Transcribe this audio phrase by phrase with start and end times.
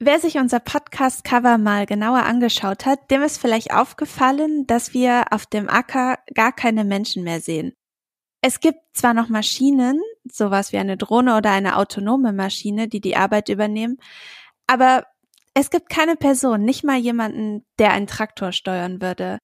[0.00, 5.44] Wer sich unser Podcast-Cover mal genauer angeschaut hat, dem ist vielleicht aufgefallen, dass wir auf
[5.46, 7.72] dem Acker gar keine Menschen mehr sehen.
[8.40, 13.16] Es gibt zwar noch Maschinen, sowas wie eine Drohne oder eine autonome Maschine, die die
[13.16, 13.98] Arbeit übernehmen,
[14.68, 15.04] aber
[15.52, 19.38] es gibt keine Person, nicht mal jemanden, der einen Traktor steuern würde.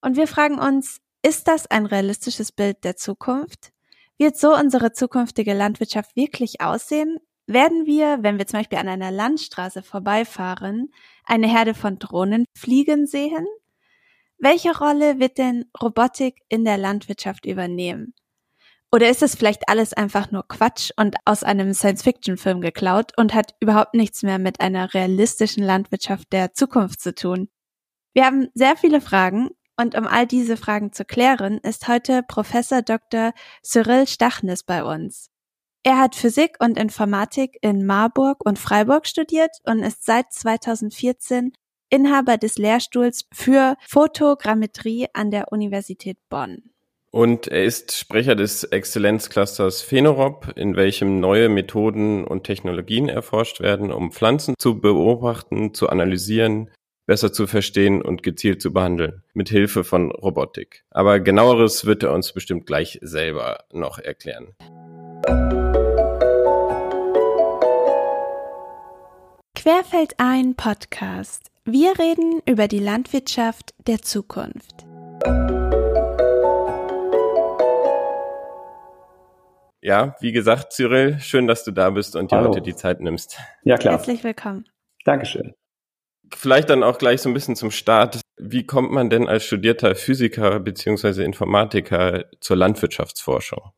[0.00, 3.72] Und wir fragen uns, ist das ein realistisches Bild der Zukunft?
[4.16, 7.18] Wird so unsere zukünftige Landwirtschaft wirklich aussehen?
[7.48, 10.92] Werden wir, wenn wir zum Beispiel an einer Landstraße vorbeifahren,
[11.24, 13.46] eine Herde von Drohnen fliegen sehen?
[14.36, 18.12] Welche Rolle wird denn Robotik in der Landwirtschaft übernehmen?
[18.92, 23.54] Oder ist es vielleicht alles einfach nur Quatsch und aus einem Science-Fiction-Film geklaut und hat
[23.60, 27.48] überhaupt nichts mehr mit einer realistischen Landwirtschaft der Zukunft zu tun?
[28.12, 32.82] Wir haben sehr viele Fragen und um all diese Fragen zu klären, ist heute Professor
[32.82, 33.32] Dr.
[33.62, 35.30] Cyril Stachnis bei uns.
[35.84, 41.52] Er hat Physik und Informatik in Marburg und Freiburg studiert und ist seit 2014
[41.90, 46.70] Inhaber des Lehrstuhls für Photogrammetrie an der Universität Bonn.
[47.10, 53.90] Und er ist Sprecher des Exzellenzclusters Phenorop, in welchem neue Methoden und Technologien erforscht werden,
[53.90, 56.70] um Pflanzen zu beobachten, zu analysieren,
[57.06, 60.84] besser zu verstehen und gezielt zu behandeln, mit Hilfe von Robotik.
[60.90, 64.54] Aber genaueres wird er uns bestimmt gleich selber noch erklären.
[69.68, 71.50] Querfeld ein Podcast.
[71.66, 74.86] Wir reden über die Landwirtschaft der Zukunft.
[79.82, 83.38] Ja, wie gesagt, Cyril, schön, dass du da bist und dir heute die Zeit nimmst.
[83.62, 83.92] Ja, klar.
[83.92, 84.64] Herzlich willkommen.
[85.04, 85.52] Dankeschön.
[86.34, 88.22] Vielleicht dann auch gleich so ein bisschen zum Start.
[88.38, 93.72] Wie kommt man denn als studierter Physiker beziehungsweise Informatiker zur Landwirtschaftsforschung?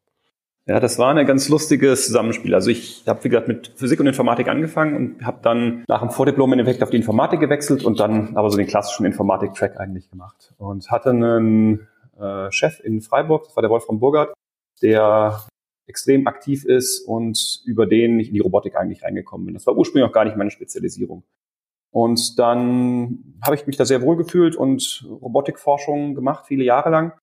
[0.67, 2.55] Ja, das war ein ganz lustiges Zusammenspiel.
[2.55, 6.11] Also ich habe, wie gesagt, mit Physik und Informatik angefangen und habe dann nach dem
[6.11, 10.11] Vordiplom in Effekt auf die Informatik gewechselt und dann aber so den klassischen Informatik-Track eigentlich
[10.11, 10.55] gemacht.
[10.59, 14.35] Und hatte einen äh, Chef in Freiburg, das war der Wolfram Burgert,
[14.83, 15.45] der
[15.87, 19.55] extrem aktiv ist und über den ich in die Robotik eigentlich reingekommen bin.
[19.55, 21.25] Das war ursprünglich auch gar nicht meine Spezialisierung.
[21.93, 27.19] Und dann habe ich mich da sehr wohl gefühlt und Robotikforschung gemacht, viele Jahre lang.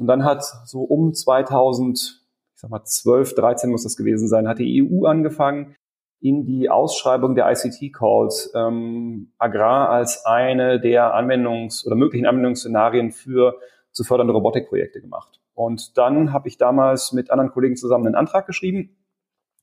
[0.00, 2.26] Und dann hat so um 2000
[2.58, 5.76] ich sag mal 12, 13 muss das gewesen sein, hat die EU angefangen,
[6.18, 13.60] in die Ausschreibung der ICT-Calls ähm, Agrar als eine der Anwendungs- oder möglichen Anwendungsszenarien für
[13.92, 15.40] zu fördernde Robotikprojekte gemacht.
[15.54, 18.96] Und dann habe ich damals mit anderen Kollegen zusammen einen Antrag geschrieben.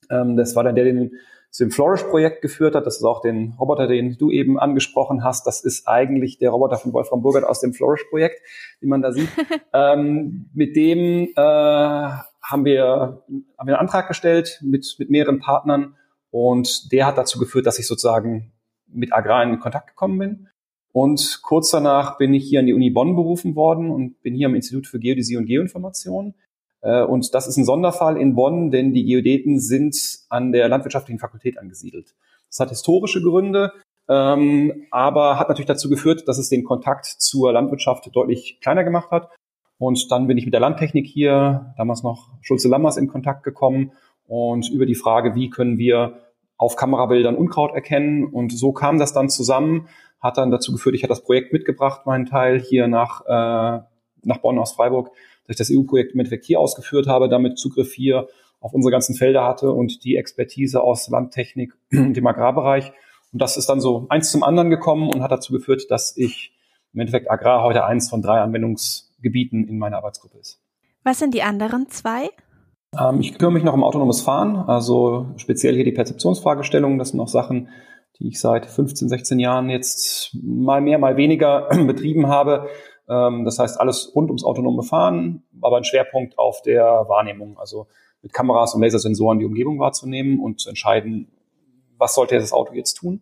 [0.10, 1.12] Ähm, das war dann der, den
[1.52, 2.86] zu dem Flourish-Projekt geführt hat.
[2.86, 5.46] Das ist auch den Roboter, den du eben angesprochen hast.
[5.48, 8.42] Das ist eigentlich der Roboter von Wolfram Burgert aus dem Flourish-Projekt,
[8.80, 9.30] wie man da sieht.
[9.74, 12.10] ähm, mit dem äh,
[12.46, 13.24] haben wir,
[13.58, 15.96] haben wir einen Antrag gestellt mit, mit mehreren Partnern
[16.30, 18.52] und der hat dazu geführt, dass ich sozusagen
[18.88, 20.48] mit Agrar in Kontakt gekommen bin.
[20.92, 24.48] Und kurz danach bin ich hier an die Uni Bonn berufen worden und bin hier
[24.48, 26.36] am Institut für Geodäsie und Geoinformation.
[26.82, 29.98] Äh, und das ist ein Sonderfall in Bonn, denn die Geodäten sind
[30.30, 32.16] an der landwirtschaftlichen Fakultät angesiedelt.
[32.50, 33.74] Das hat historische Gründe,
[34.08, 39.12] ähm, aber hat natürlich dazu geführt, dass es den Kontakt zur Landwirtschaft deutlich kleiner gemacht
[39.12, 39.35] hat.
[39.78, 43.92] Und dann bin ich mit der Landtechnik hier, damals noch Schulze-Lammers, in Kontakt gekommen
[44.28, 46.22] und über die Frage, wie können wir
[46.58, 48.24] auf Kamerabildern Unkraut erkennen.
[48.24, 49.88] Und so kam das dann zusammen,
[50.22, 53.84] hat dann dazu geführt, ich hatte das Projekt mitgebracht, meinen Teil hier nach, äh,
[54.24, 55.12] nach Bonn aus Freiburg,
[55.46, 58.28] dass ich das EU-Projekt Endeffekt hier ausgeführt habe, damit Zugriff hier
[58.62, 62.94] auf unsere ganzen Felder hatte und die Expertise aus Landtechnik und dem Agrarbereich.
[63.32, 66.54] Und das ist dann so eins zum anderen gekommen und hat dazu geführt, dass ich
[66.94, 70.62] im Endeffekt Agrar heute eins von drei Anwendungs Gebieten in meiner Arbeitsgruppe ist.
[71.04, 72.30] Was sind die anderen zwei?
[73.00, 76.98] Ähm, ich kümmere mich noch um autonomes Fahren, also speziell hier die Perzeptionsfragestellungen.
[76.98, 77.70] Das sind auch Sachen,
[78.20, 82.70] die ich seit 15, 16 Jahren jetzt mal mehr, mal weniger betrieben habe.
[83.10, 87.88] Ähm, das heißt alles rund ums autonome Fahren, aber ein Schwerpunkt auf der Wahrnehmung, also
[88.22, 91.32] mit Kameras und Lasersensoren die Umgebung wahrzunehmen und zu entscheiden,
[91.98, 93.22] was sollte das Auto jetzt tun.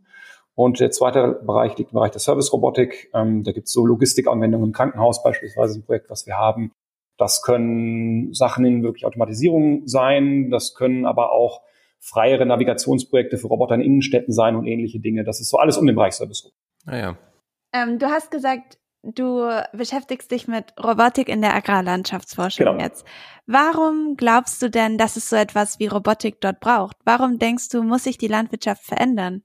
[0.56, 3.10] Und der zweite Bereich liegt im Bereich der Service-Robotik.
[3.14, 6.72] Ähm, da gibt es so Logistikanwendungen im Krankenhaus beispielsweise, ein Projekt, was wir haben.
[7.18, 10.50] Das können Sachen in wirklich Automatisierung sein.
[10.50, 11.62] Das können aber auch
[12.00, 15.24] freiere Navigationsprojekte für Roboter in Innenstädten sein und ähnliche Dinge.
[15.24, 16.52] Das ist so alles um den Bereich Service.
[16.86, 16.98] Ah,
[17.72, 22.80] Ähm, du hast gesagt, du beschäftigst dich mit Robotik in der Agrarlandschaftsforschung genau.
[22.80, 23.06] jetzt.
[23.46, 26.98] Warum glaubst du denn, dass es so etwas wie Robotik dort braucht?
[27.06, 29.44] Warum denkst du, muss sich die Landwirtschaft verändern?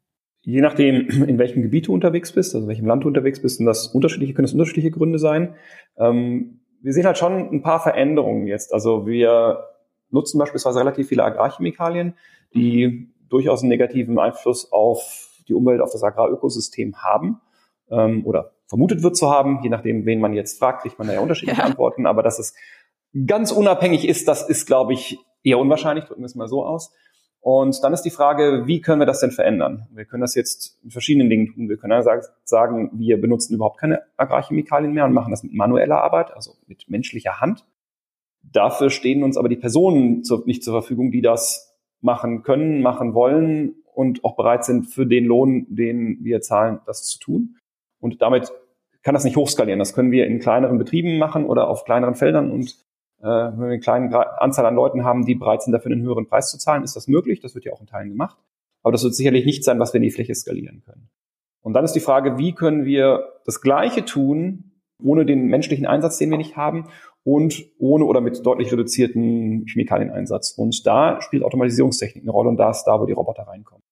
[0.49, 3.61] Je nachdem, in welchem Gebiet du unterwegs bist, also in welchem Land du unterwegs bist,
[3.61, 5.55] und das unterschiedliche, können das unterschiedliche Gründe sein.
[5.99, 8.73] Ähm, wir sehen halt schon ein paar Veränderungen jetzt.
[8.73, 9.65] Also wir
[10.11, 12.15] nutzen beispielsweise relativ viele Agrarchemikalien,
[12.55, 17.43] die durchaus einen negativen Einfluss auf die Umwelt auf das Agrarökosystem haben
[17.91, 19.61] ähm, oder vermutet wird zu haben.
[19.63, 21.67] Je nachdem, wen man jetzt fragt, kriegt man da ja unterschiedliche ja.
[21.67, 22.07] Antworten.
[22.07, 22.55] Aber dass es
[23.27, 26.95] ganz unabhängig ist, das ist, glaube ich, eher unwahrscheinlich, drücken wir es mal so aus.
[27.41, 29.87] Und dann ist die Frage, wie können wir das denn verändern?
[29.93, 31.69] Wir können das jetzt mit verschiedenen Dingen tun.
[31.69, 32.03] Wir können
[32.45, 36.91] sagen, wir benutzen überhaupt keine Agrarchemikalien mehr und machen das mit manueller Arbeit, also mit
[36.91, 37.65] menschlicher Hand.
[38.43, 43.77] Dafür stehen uns aber die Personen nicht zur Verfügung, die das machen können, machen wollen
[43.95, 47.57] und auch bereit sind, für den Lohn, den wir zahlen, das zu tun.
[48.01, 48.53] Und damit
[49.03, 49.79] kann das nicht hochskalieren.
[49.79, 52.77] Das können wir in kleineren Betrieben machen oder auf kleineren Feldern und
[53.21, 56.51] wenn wir eine kleine Anzahl an Leuten haben, die bereit sind, dafür einen höheren Preis
[56.51, 57.41] zu zahlen, ist das möglich.
[57.41, 58.37] Das wird ja auch in Teilen gemacht.
[58.83, 61.09] Aber das wird sicherlich nicht sein, was wir in die Fläche skalieren können.
[61.63, 64.73] Und dann ist die Frage, wie können wir das Gleiche tun,
[65.03, 66.89] ohne den menschlichen Einsatz, den wir nicht haben,
[67.25, 70.53] und ohne oder mit deutlich reduzierten Chemikalieneinsatz.
[70.53, 73.83] Und da spielt Automatisierungstechnik eine Rolle und da ist da, wo die Roboter reinkommen.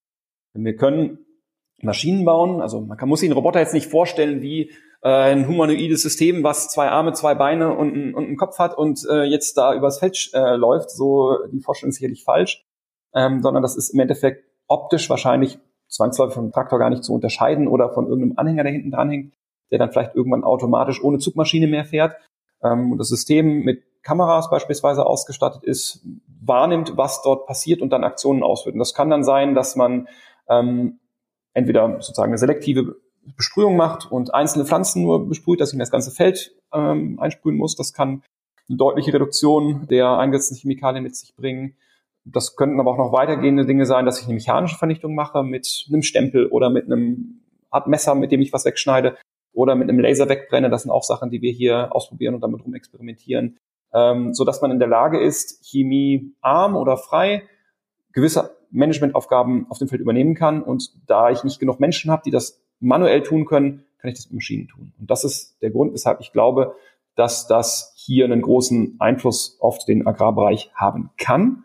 [0.54, 1.18] Wir können
[1.82, 4.74] Maschinen bauen, also man kann, muss sich einen Roboter jetzt nicht vorstellen wie äh,
[5.08, 9.06] ein humanoides System, was zwei Arme, zwei Beine und, ein, und einen Kopf hat und
[9.08, 10.90] äh, jetzt da übers Feld äh, läuft.
[10.90, 12.64] So die Vorstellung ist sicherlich falsch,
[13.14, 15.58] ähm, sondern das ist im Endeffekt optisch wahrscheinlich
[15.88, 19.34] zwangsläufig vom Traktor gar nicht zu unterscheiden oder von irgendeinem Anhänger, der hinten dran hängt,
[19.70, 22.16] der dann vielleicht irgendwann automatisch ohne Zugmaschine mehr fährt.
[22.62, 26.04] Ähm, und das System mit Kameras beispielsweise ausgestattet ist,
[26.40, 28.74] wahrnimmt, was dort passiert und dann Aktionen ausführt.
[28.74, 30.08] Und das kann dann sein, dass man
[30.48, 30.98] ähm,
[31.54, 32.96] entweder sozusagen eine selektive
[33.36, 37.56] Besprühung macht und einzelne Pflanzen nur besprüht, dass ich mir das ganze Feld ähm, einsprühen
[37.56, 37.76] muss.
[37.76, 38.22] Das kann
[38.68, 41.76] eine deutliche Reduktion der eingesetzten Chemikalien mit sich bringen.
[42.24, 45.86] Das könnten aber auch noch weitergehende Dinge sein, dass ich eine mechanische Vernichtung mache mit
[45.88, 47.40] einem Stempel oder mit einem
[47.70, 49.16] Art Messer, mit dem ich was wegschneide
[49.52, 50.68] oder mit einem Laser wegbrenne.
[50.68, 53.56] Das sind auch Sachen, die wir hier ausprobieren und damit rumexperimentieren,
[53.94, 57.44] ähm, so dass man in der Lage ist, chemiearm oder frei
[58.12, 60.62] gewisse Managementaufgaben auf dem Feld übernehmen kann.
[60.62, 64.26] Und da ich nicht genug Menschen habe, die das manuell tun können, kann ich das
[64.26, 64.92] mit Maschinen tun.
[64.98, 66.74] Und das ist der Grund, weshalb ich glaube,
[67.14, 71.64] dass das hier einen großen Einfluss auf den Agrarbereich haben kann.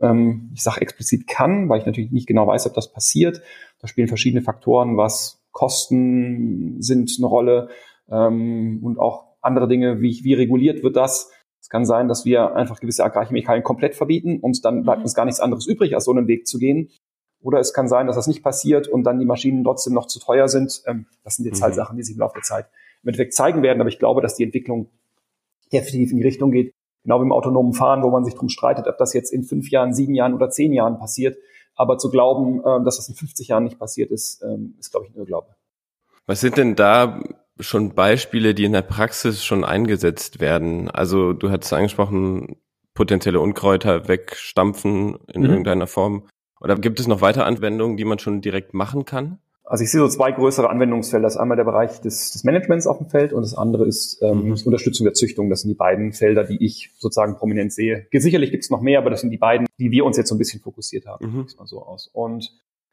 [0.00, 3.40] Ähm, ich sage explizit kann, weil ich natürlich nicht genau weiß, ob das passiert.
[3.80, 7.68] Da spielen verschiedene Faktoren, was Kosten sind eine Rolle
[8.10, 11.30] ähm, und auch andere Dinge, wie, wie reguliert wird das.
[11.60, 15.04] Es kann sein, dass wir einfach gewisse Agrarchemikalien komplett verbieten und dann bleibt mhm.
[15.04, 16.90] uns gar nichts anderes übrig, als so einen Weg zu gehen.
[17.40, 20.18] Oder es kann sein, dass das nicht passiert und dann die Maschinen trotzdem noch zu
[20.18, 20.82] teuer sind.
[20.86, 21.76] Ähm, das sind jetzt halt mhm.
[21.76, 22.66] Sachen, die sich im Laufe der Zeit
[23.02, 23.80] im Endeffekt zeigen werden.
[23.80, 24.88] Aber ich glaube, dass die Entwicklung
[25.72, 26.74] definitiv in die Richtung geht,
[27.04, 29.70] genau wie im autonomen Fahren, wo man sich drum streitet, ob das jetzt in fünf
[29.70, 31.38] Jahren, sieben Jahren oder zehn Jahren passiert.
[31.74, 35.06] Aber zu glauben, ähm, dass das in 50 Jahren nicht passiert ist, ähm, ist, glaube
[35.06, 35.54] ich, ein Irrglaube.
[36.26, 37.22] Was sind denn da
[37.60, 40.90] schon Beispiele, die in der Praxis schon eingesetzt werden?
[40.90, 42.56] Also du hattest angesprochen,
[42.94, 45.50] potenzielle Unkräuter wegstampfen in mhm.
[45.50, 46.24] irgendeiner Form.
[46.60, 49.38] Oder gibt es noch weitere Anwendungen, die man schon direkt machen kann?
[49.64, 51.24] Also ich sehe so zwei größere Anwendungsfelder.
[51.24, 54.18] Das ist einmal der Bereich des, des Managements auf dem Feld und das andere ist
[54.22, 54.56] ähm, mhm.
[54.64, 55.50] Unterstützung der Züchtung.
[55.50, 58.06] Das sind die beiden Felder, die ich sozusagen prominent sehe.
[58.10, 60.34] Sicherlich gibt es noch mehr, aber das sind die beiden, die wir uns jetzt so
[60.34, 61.26] ein bisschen fokussiert haben.
[61.26, 61.46] Mhm.
[61.58, 62.08] Mal so aus.
[62.10, 62.50] Und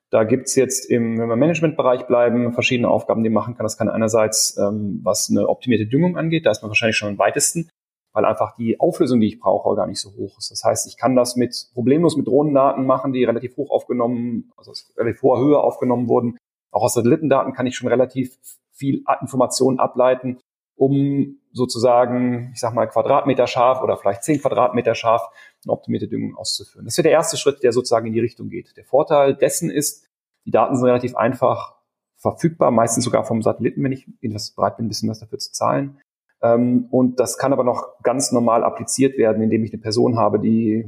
[0.09, 3.63] da gibt's jetzt im, wenn wir im Managementbereich bleiben, verschiedene Aufgaben, die man machen kann.
[3.63, 7.17] Das kann einerseits, ähm, was eine optimierte Düngung angeht, da ist man wahrscheinlich schon am
[7.17, 7.69] weitesten
[8.15, 10.49] weil einfach die Auflösung, die ich brauche, gar nicht so hoch ist.
[10.49, 14.71] Das heißt, ich kann das mit problemlos mit Drohnendaten machen, die relativ hoch aufgenommen, also
[14.71, 16.37] aus relativ hoher Höhe aufgenommen wurden.
[16.71, 18.37] Auch aus Satellitendaten kann ich schon relativ
[18.71, 20.39] viel Informationen ableiten,
[20.77, 25.27] um sozusagen, ich sag mal, Quadratmeter scharf oder vielleicht zehn Quadratmeter scharf
[25.65, 26.85] eine optimierte Düngung auszuführen.
[26.85, 28.77] Das wäre der erste Schritt, der sozusagen in die Richtung geht.
[28.77, 30.07] Der Vorteil dessen ist,
[30.45, 31.75] die Daten sind relativ einfach
[32.15, 35.51] verfügbar, meistens sogar vom Satelliten, wenn ich etwas bereit bin, ein bisschen was dafür zu
[35.51, 35.99] zahlen.
[36.45, 40.39] Ähm, und das kann aber noch ganz normal appliziert werden, indem ich eine Person habe,
[40.39, 40.85] die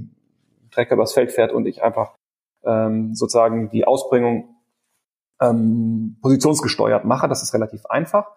[0.72, 2.14] Trecker übers Feld fährt und ich einfach
[2.64, 4.56] ähm, sozusagen die Ausbringung
[5.42, 7.28] ähm, positionsgesteuert mache.
[7.28, 8.32] Das ist relativ einfach.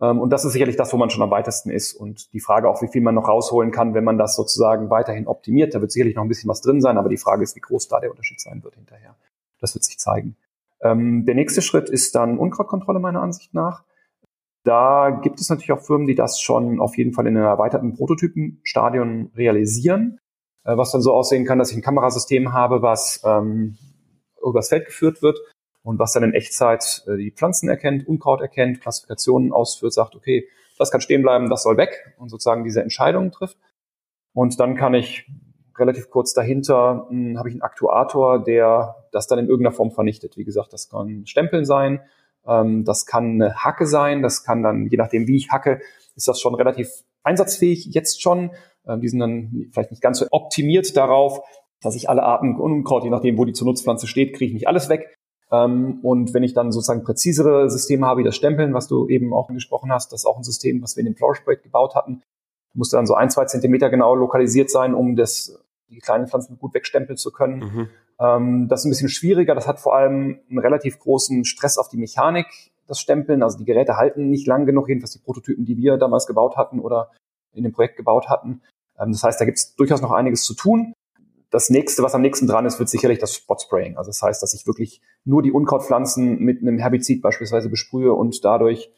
[0.00, 1.94] Ähm, und das ist sicherlich das, wo man schon am weitesten ist.
[1.94, 5.26] Und die Frage auch, wie viel man noch rausholen kann, wenn man das sozusagen weiterhin
[5.26, 5.74] optimiert.
[5.74, 7.88] Da wird sicherlich noch ein bisschen was drin sein, aber die Frage ist, wie groß
[7.88, 9.16] da der Unterschied sein wird hinterher.
[9.60, 10.36] Das wird sich zeigen.
[10.82, 13.82] Ähm, der nächste Schritt ist dann Unkrautkontrolle meiner Ansicht nach.
[14.64, 17.94] Da gibt es natürlich auch Firmen, die das schon auf jeden Fall in einem erweiterten
[17.94, 20.18] Prototypenstadion realisieren,
[20.64, 23.78] äh, was dann so aussehen kann, dass ich ein Kamerasystem habe, was ähm,
[24.42, 25.38] übers Feld geführt wird
[25.82, 30.46] und was dann in Echtzeit äh, die Pflanzen erkennt, Unkraut erkennt, Klassifikationen ausführt, sagt, okay,
[30.78, 33.58] das kann stehen bleiben, das soll weg und sozusagen diese Entscheidungen trifft.
[34.32, 35.26] Und dann kann ich
[35.78, 40.36] relativ kurz dahinter hm, habe ich einen Aktuator, der das dann in irgendeiner Form vernichtet.
[40.36, 42.00] Wie gesagt, das kann Stempeln sein,
[42.46, 45.80] ähm, das kann eine Hacke sein, das kann dann, je nachdem wie ich hacke,
[46.16, 46.88] ist das schon relativ
[47.22, 48.50] einsatzfähig jetzt schon.
[48.86, 51.40] Ähm, die sind dann vielleicht nicht ganz so optimiert darauf,
[51.80, 54.68] dass ich alle Arten Unkraut, je nachdem wo die zur Nutzpflanze steht, kriege ich nicht
[54.68, 55.16] alles weg.
[55.50, 59.32] Ähm, und wenn ich dann sozusagen präzisere Systeme habe, wie das Stempeln, was du eben
[59.32, 62.22] auch angesprochen hast, das ist auch ein System, was wir in dem Flourish-Projekt gebaut hatten,
[62.72, 66.74] musste dann so ein, zwei Zentimeter genau lokalisiert sein, um das, die kleinen Pflanzen gut
[66.74, 67.58] wegstempeln zu können.
[67.58, 67.88] Mhm.
[68.20, 69.54] Ähm, das ist ein bisschen schwieriger.
[69.54, 72.46] Das hat vor allem einen relativ großen Stress auf die Mechanik,
[72.86, 73.42] das Stempeln.
[73.42, 76.80] Also die Geräte halten nicht lang genug, jedenfalls die Prototypen, die wir damals gebaut hatten
[76.80, 77.10] oder
[77.52, 78.62] in dem Projekt gebaut hatten.
[78.98, 80.94] Ähm, das heißt, da gibt es durchaus noch einiges zu tun
[81.50, 83.96] das nächste, was am nächsten dran ist, wird sicherlich das Spot-Spraying.
[83.96, 88.44] Also das heißt, dass ich wirklich nur die Unkrautpflanzen mit einem Herbizid beispielsweise besprühe und
[88.44, 88.90] dadurch,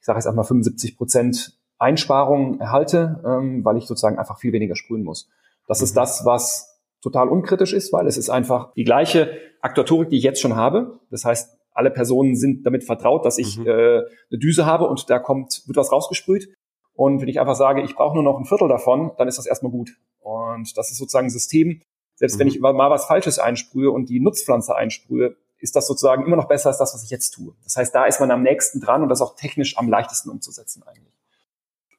[0.00, 4.74] ich sage jetzt einmal 75 Prozent Einsparung erhalte, ähm, weil ich sozusagen einfach viel weniger
[4.74, 5.28] sprühen muss.
[5.66, 5.84] Das mhm.
[5.84, 6.77] ist das, was
[7.10, 11.00] total unkritisch ist, weil es ist einfach die gleiche Aktuatorik, die ich jetzt schon habe.
[11.10, 13.66] Das heißt, alle Personen sind damit vertraut, dass ich mhm.
[13.66, 16.48] äh, eine Düse habe und da kommt, wird was rausgesprüht.
[16.92, 19.46] Und wenn ich einfach sage, ich brauche nur noch ein Viertel davon, dann ist das
[19.46, 19.90] erstmal gut.
[20.20, 21.80] Und das ist sozusagen ein System,
[22.16, 22.40] selbst mhm.
[22.40, 26.48] wenn ich mal was Falsches einsprühe und die Nutzpflanze einsprühe, ist das sozusagen immer noch
[26.48, 27.54] besser als das, was ich jetzt tue.
[27.64, 30.82] Das heißt, da ist man am nächsten dran und das auch technisch am leichtesten umzusetzen
[30.84, 31.14] eigentlich.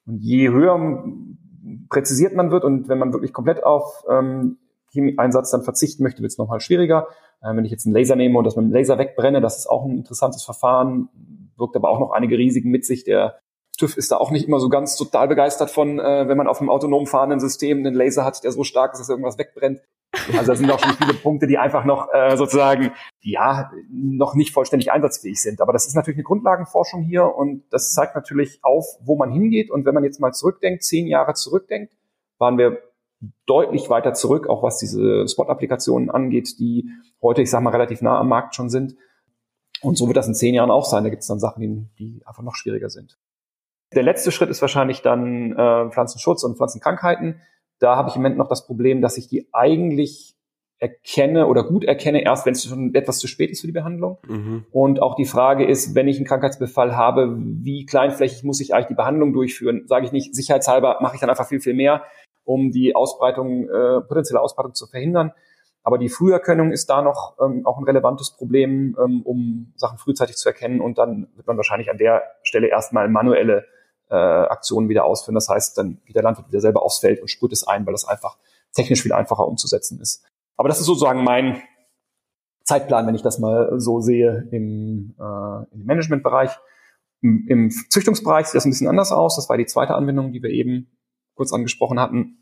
[0.06, 1.04] Und je höher
[1.88, 4.58] präzisiert man wird und wenn man wirklich komplett auf ähm,
[4.90, 7.08] Chemieeinsatz dann verzichten möchte, wird es nochmal schwieriger.
[7.42, 9.66] Ähm, wenn ich jetzt einen Laser nehme und das mit dem Laser wegbrenne, das ist
[9.66, 11.08] auch ein interessantes Verfahren,
[11.56, 13.04] wirkt aber auch noch einige Risiken mit sich.
[13.04, 13.38] Der
[13.78, 16.60] TÜV ist da auch nicht immer so ganz total begeistert von, äh, wenn man auf
[16.60, 19.80] einem autonom fahrenden System einen Laser hat, der so stark ist, dass irgendwas wegbrennt.
[20.36, 24.52] Also da sind auch schon viele Punkte, die einfach noch äh, sozusagen, ja, noch nicht
[24.52, 25.60] vollständig einsatzfähig sind.
[25.60, 29.70] Aber das ist natürlich eine Grundlagenforschung hier und das zeigt natürlich auf, wo man hingeht.
[29.70, 31.92] Und wenn man jetzt mal zurückdenkt, zehn Jahre zurückdenkt,
[32.38, 32.82] waren wir
[33.46, 36.88] deutlich weiter zurück, auch was diese Spot-Applikationen angeht, die
[37.22, 38.94] heute, ich sag mal, relativ nah am Markt schon sind.
[39.82, 41.04] Und so wird das in zehn Jahren auch sein.
[41.04, 43.18] Da gibt es dann Sachen, die, einfach noch schwieriger sind.
[43.94, 47.40] Der letzte Schritt ist wahrscheinlich dann äh, Pflanzenschutz und Pflanzenkrankheiten.
[47.78, 50.36] Da habe ich im Moment noch das Problem, dass ich die eigentlich
[50.80, 54.18] erkenne oder gut erkenne, erst wenn es schon etwas zu spät ist für die Behandlung.
[54.26, 54.64] Mhm.
[54.70, 58.88] Und auch die Frage ist, wenn ich einen Krankheitsbefall habe, wie kleinflächig muss ich eigentlich
[58.88, 59.84] die Behandlung durchführen?
[59.86, 62.02] Sage ich nicht, sicherheitshalber mache ich dann einfach viel, viel mehr,
[62.50, 65.32] um die Ausbreitung, äh, potenzielle Ausbreitung zu verhindern.
[65.84, 70.36] Aber die Früherkennung ist da noch ähm, auch ein relevantes Problem, ähm, um Sachen frühzeitig
[70.36, 70.80] zu erkennen.
[70.80, 73.66] Und dann wird man wahrscheinlich an der Stelle erstmal manuelle
[74.10, 75.36] äh, Aktionen wieder ausführen.
[75.36, 77.92] Das heißt, dann geht der Landwirt wieder selber aufs Feld und sprüht es ein, weil
[77.92, 78.36] das einfach
[78.74, 80.24] technisch viel einfacher umzusetzen ist.
[80.56, 81.62] Aber das ist sozusagen mein
[82.64, 86.50] Zeitplan, wenn ich das mal so sehe im, äh, im Managementbereich.
[87.22, 89.36] Im, Im Züchtungsbereich sieht das ein bisschen anders aus.
[89.36, 90.90] Das war die zweite Anwendung, die wir eben
[91.40, 92.39] kurz angesprochen hatten.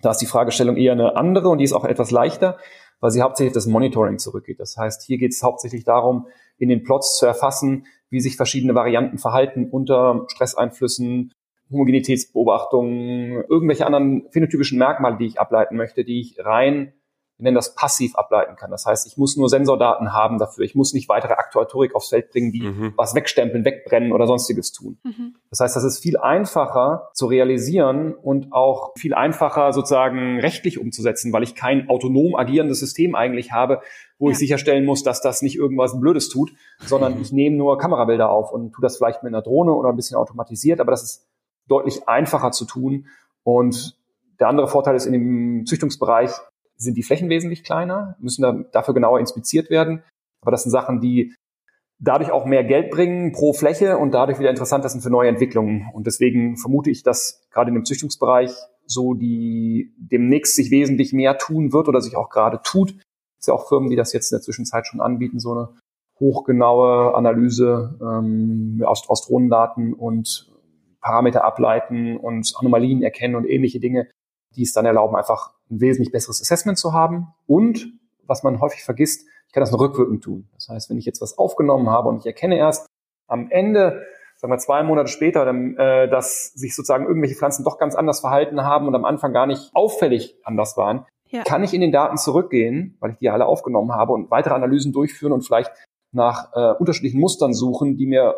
[0.00, 2.58] Da ist die Fragestellung eher eine andere und die ist auch etwas leichter,
[3.00, 4.60] weil sie hauptsächlich das Monitoring zurückgeht.
[4.60, 8.74] Das heißt, hier geht es hauptsächlich darum, in den Plots zu erfassen, wie sich verschiedene
[8.74, 11.32] Varianten verhalten unter Stresseinflüssen,
[11.70, 16.92] Homogenitätsbeobachtungen, irgendwelche anderen phänotypischen Merkmale, die ich ableiten möchte, die ich rein
[17.42, 18.70] wir nennen das passiv ableiten kann.
[18.70, 20.64] Das heißt, ich muss nur Sensordaten haben dafür.
[20.64, 22.92] Ich muss nicht weitere Aktuatorik aufs Feld bringen, die mhm.
[22.96, 24.96] was wegstempeln, wegbrennen oder sonstiges tun.
[25.02, 25.34] Mhm.
[25.50, 31.32] Das heißt, das ist viel einfacher zu realisieren und auch viel einfacher sozusagen rechtlich umzusetzen,
[31.32, 33.80] weil ich kein autonom agierendes System eigentlich habe,
[34.20, 34.32] wo ja.
[34.32, 36.52] ich sicherstellen muss, dass das nicht irgendwas Blödes tut,
[36.86, 39.96] sondern ich nehme nur Kamerabilder auf und tue das vielleicht mit einer Drohne oder ein
[39.96, 41.26] bisschen automatisiert, aber das ist
[41.66, 43.06] deutlich einfacher zu tun
[43.42, 43.96] und
[44.38, 46.30] der andere Vorteil ist in dem Züchtungsbereich,
[46.76, 50.02] sind die Flächen wesentlich kleiner, müssen da, dafür genauer inspiziert werden.
[50.42, 51.34] Aber das sind Sachen, die
[51.98, 55.88] dadurch auch mehr Geld bringen pro Fläche und dadurch wieder interessanter sind für neue Entwicklungen.
[55.92, 58.52] Und deswegen vermute ich, dass gerade in dem Züchtungsbereich
[58.86, 62.90] so die demnächst sich wesentlich mehr tun wird oder sich auch gerade tut.
[62.90, 65.68] Es ist ja auch Firmen, die das jetzt in der Zwischenzeit schon anbieten, so eine
[66.20, 70.50] hochgenaue Analyse ähm, aus, aus Drohnendaten und
[71.00, 74.08] Parameter ableiten und Anomalien erkennen und ähnliche Dinge,
[74.56, 77.34] die es dann erlauben, einfach ein wesentlich besseres Assessment zu haben.
[77.46, 77.92] Und
[78.26, 80.48] was man häufig vergisst, ich kann das noch rückwirkend tun.
[80.54, 82.86] Das heißt, wenn ich jetzt was aufgenommen habe und ich erkenne erst
[83.26, 84.02] am Ende,
[84.36, 88.62] sagen wir zwei Monate später, äh, dass sich sozusagen irgendwelche Pflanzen doch ganz anders verhalten
[88.62, 91.42] haben und am Anfang gar nicht auffällig anders waren, ja.
[91.42, 94.92] kann ich in den Daten zurückgehen, weil ich die alle aufgenommen habe und weitere Analysen
[94.92, 95.70] durchführen und vielleicht
[96.12, 98.36] nach äh, unterschiedlichen Mustern suchen, die mir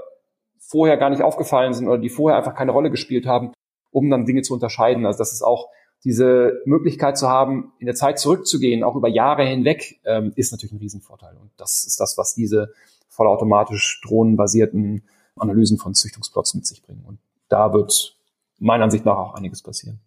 [0.58, 3.52] vorher gar nicht aufgefallen sind oder die vorher einfach keine Rolle gespielt haben,
[3.90, 5.06] um dann Dinge zu unterscheiden.
[5.06, 5.68] Also das ist auch
[6.04, 10.72] diese Möglichkeit zu haben, in der Zeit zurückzugehen, auch über Jahre hinweg, ähm, ist natürlich
[10.72, 11.36] ein Riesenvorteil.
[11.40, 12.72] Und das ist das, was diese
[13.08, 15.02] vollautomatisch drohnenbasierten
[15.36, 17.04] Analysen von Züchtungsplots mit sich bringen.
[17.06, 17.18] Und
[17.48, 18.16] da wird
[18.58, 20.00] meiner Ansicht nach auch einiges passieren.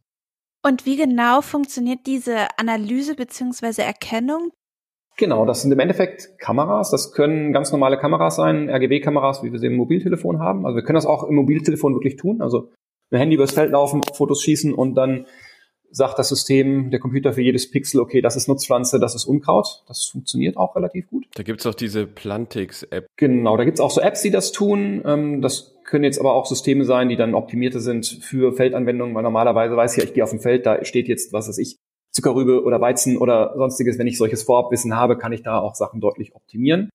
[0.64, 4.52] Und wie genau funktioniert diese Analyse beziehungsweise Erkennung?
[5.18, 6.92] Genau, das sind im Endeffekt Kameras.
[6.92, 10.66] Das können ganz normale Kameras sein, RGB-Kameras, wie wir sie im Mobiltelefon haben.
[10.66, 12.42] Also wir können das auch im Mobiltelefon wirklich tun.
[12.42, 12.70] Also
[13.10, 15.26] ein Handy übers Feld laufen, Fotos schießen und dann
[15.92, 19.84] sagt das System, der Computer für jedes Pixel, okay, das ist Nutzpflanze, das ist Unkraut.
[19.88, 21.28] Das funktioniert auch relativ gut.
[21.36, 23.08] Da gibt's auch diese Plantix-App.
[23.18, 25.02] Genau, da gibt's auch so Apps, die das tun.
[25.06, 29.24] Ähm, das können jetzt aber auch Systeme sein, die dann optimierte sind für Feldanwendungen, weil
[29.24, 31.78] normalerweise weiß ich ja, ich gehe auf ein Feld, da steht jetzt, was weiß ich,
[32.12, 33.98] Zuckerrübe oder Weizen oder sonstiges.
[33.98, 36.90] Wenn ich solches Vorabwissen habe, kann ich da auch Sachen deutlich optimieren.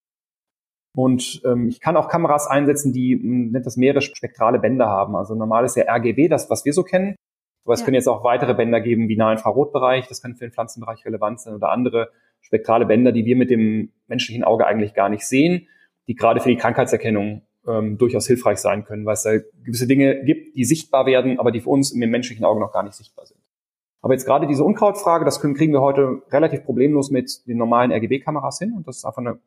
[0.95, 5.17] Und ähm, ich kann auch Kameras einsetzen, die hm, nennt das mehrere spektrale Bänder haben.
[5.17, 7.17] Also normal ist ja RGB, das, was wir so kennen.
[7.65, 7.85] Aber es ja.
[7.85, 11.55] können jetzt auch weitere Bänder geben, wie Nahinfrarotbereich, das kann für den Pflanzenbereich relevant sein
[11.55, 15.69] oder andere spektrale Bänder, die wir mit dem menschlichen Auge eigentlich gar nicht sehen,
[16.09, 20.25] die gerade für die Krankheitserkennung ähm, durchaus hilfreich sein können, weil es da gewisse Dinge
[20.25, 23.27] gibt, die sichtbar werden, aber die für uns im menschlichen Auge noch gar nicht sichtbar
[23.27, 23.41] sind.
[24.01, 27.93] Aber jetzt gerade diese Unkrautfrage, das können, kriegen wir heute relativ problemlos mit den normalen
[27.93, 29.39] RGB-Kameras hin und das ist einfach eine,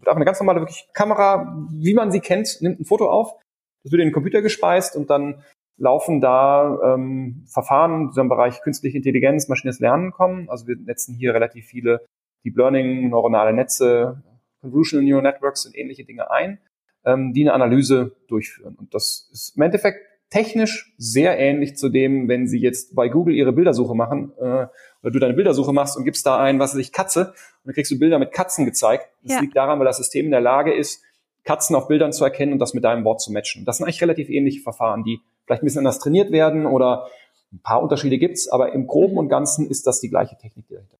[0.00, 3.34] einfach eine ganz normale wirklich Kamera, wie man sie kennt, nimmt ein Foto auf,
[3.82, 5.42] das wird in den Computer gespeist und dann
[5.76, 10.48] laufen da ähm, Verfahren, die im Bereich künstliche Intelligenz, maschinelles Lernen kommen.
[10.48, 12.04] Also wir netzen hier relativ viele
[12.44, 14.22] Deep Learning, neuronale Netze,
[14.60, 16.58] Convolutional Neural Networks und ähnliche Dinge ein,
[17.04, 18.76] ähm, die eine Analyse durchführen.
[18.78, 19.98] Und das ist im Endeffekt
[20.30, 24.66] technisch sehr ähnlich zu dem, wenn Sie jetzt bei Google Ihre Bildersuche machen äh,
[25.02, 27.74] oder du deine Bildersuche machst und gibst da ein, was weiß ich, Katze und dann
[27.74, 29.08] kriegst du Bilder mit Katzen gezeigt.
[29.22, 29.40] Das ja.
[29.40, 31.02] liegt daran, weil das System in der Lage ist,
[31.44, 33.64] Katzen auf Bildern zu erkennen und das mit deinem Wort zu matchen.
[33.64, 37.08] Das sind eigentlich relativ ähnliche Verfahren, die vielleicht ein bisschen anders trainiert werden oder
[37.52, 40.74] ein paar Unterschiede gibt's, aber im Groben und Ganzen ist das die gleiche Technik, die
[40.74, 40.96] dahinter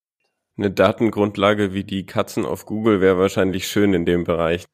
[0.57, 4.65] Eine Datengrundlage wie die Katzen auf Google wäre wahrscheinlich schön in dem Bereich.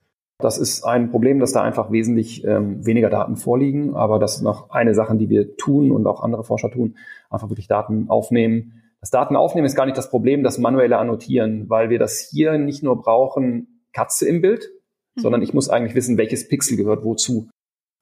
[0.42, 4.42] Das ist ein Problem, dass da einfach wesentlich ähm, weniger Daten vorliegen, aber das ist
[4.42, 6.96] noch eine Sache, die wir tun und auch andere Forscher tun,
[7.30, 8.82] einfach wirklich Daten aufnehmen.
[9.02, 12.58] Das Daten aufnehmen ist gar nicht das Problem, das manuelle Annotieren, weil wir das hier
[12.58, 14.70] nicht nur brauchen, Katze im Bild,
[15.16, 15.22] mhm.
[15.22, 17.50] sondern ich muss eigentlich wissen, welches Pixel gehört wozu.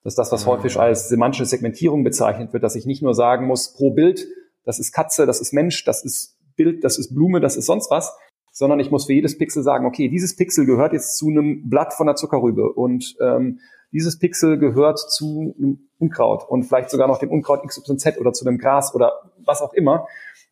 [0.04, 3.48] Das ist das, was häufig als semantische Segmentierung bezeichnet wird, dass ich nicht nur sagen
[3.48, 4.28] muss, pro Bild,
[4.64, 7.92] das ist Katze, das ist Mensch, das ist Bild, das ist Blume, das ist sonst
[7.92, 8.16] was,
[8.52, 11.94] sondern ich muss für jedes Pixel sagen, okay, dieses Pixel gehört jetzt zu einem Blatt
[11.94, 13.60] von der Zuckerrübe und ähm,
[13.92, 18.46] dieses Pixel gehört zu einem Unkraut und vielleicht sogar noch dem Unkraut XYZ oder zu
[18.46, 20.08] dem Gras oder was auch immer.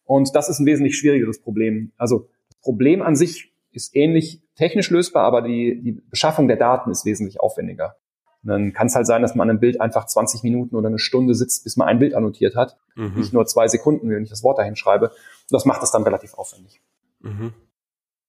[0.06, 1.92] Und das ist ein wesentlich schwierigeres Problem.
[1.98, 6.92] Also das Problem an sich ist ähnlich technisch lösbar, aber die, die Beschaffung der Daten
[6.92, 7.98] ist wesentlich aufwendiger.
[8.46, 10.88] Und dann kann es halt sein, dass man an einem Bild einfach 20 Minuten oder
[10.88, 12.78] eine Stunde sitzt, bis man ein Bild annotiert hat.
[12.96, 13.16] Mhm.
[13.16, 15.12] Nicht nur zwei Sekunden, wenn ich das Wort dahin schreibe.
[15.50, 16.80] Das macht es dann relativ aufwendig.
[17.22, 17.54] Mhm.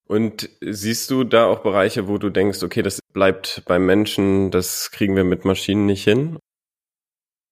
[0.08, 4.90] Und siehst du da auch Bereiche, wo du denkst, okay, das bleibt beim Menschen, das
[4.90, 6.38] kriegen wir mit Maschinen nicht hin?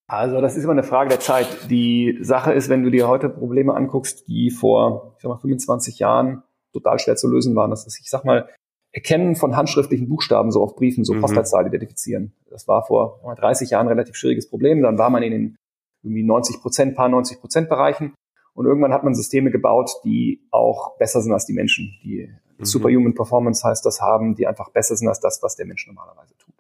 [0.07, 1.71] Also das ist immer eine Frage der Zeit.
[1.71, 5.99] Die Sache ist, wenn du dir heute Probleme anguckst, die vor, ich sag mal, 25
[5.99, 7.71] Jahren total schwer zu lösen waren.
[7.71, 8.49] Das ist, ich sag mal,
[8.95, 11.21] Erkennen von handschriftlichen Buchstaben so auf Briefen, so mhm.
[11.21, 12.33] Postleitzahl identifizieren.
[12.49, 14.83] Das war vor 30 Jahren ein relativ schwieriges Problem.
[14.83, 15.57] Dann war man in den
[16.05, 18.15] irgendwie 90 Prozent, paar 90 Prozent Bereichen.
[18.55, 21.93] Und irgendwann hat man Systeme gebaut, die auch besser sind als die Menschen.
[22.05, 22.65] Die mhm.
[22.65, 26.37] Superhuman Performance heißt das haben, die einfach besser sind als das, was der Mensch normalerweise
[26.39, 26.55] tut.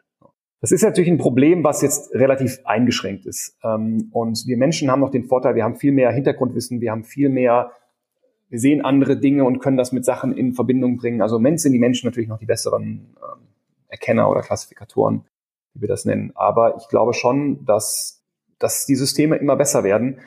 [0.60, 3.56] Das ist natürlich ein Problem, was jetzt relativ eingeschränkt ist.
[3.62, 7.04] Ähm, und wir Menschen haben noch den Vorteil, wir haben viel mehr Hintergrundwissen, wir haben
[7.04, 7.70] viel mehr
[8.54, 11.20] wir sehen andere Dinge und können das mit Sachen in Verbindung bringen.
[11.20, 13.48] Also im Moment sind die Menschen natürlich noch die besseren ähm,
[13.88, 15.24] Erkenner oder Klassifikatoren,
[15.72, 16.30] wie wir das nennen.
[16.36, 18.22] Aber ich glaube schon, dass,
[18.60, 20.20] dass die Systeme immer besser werden.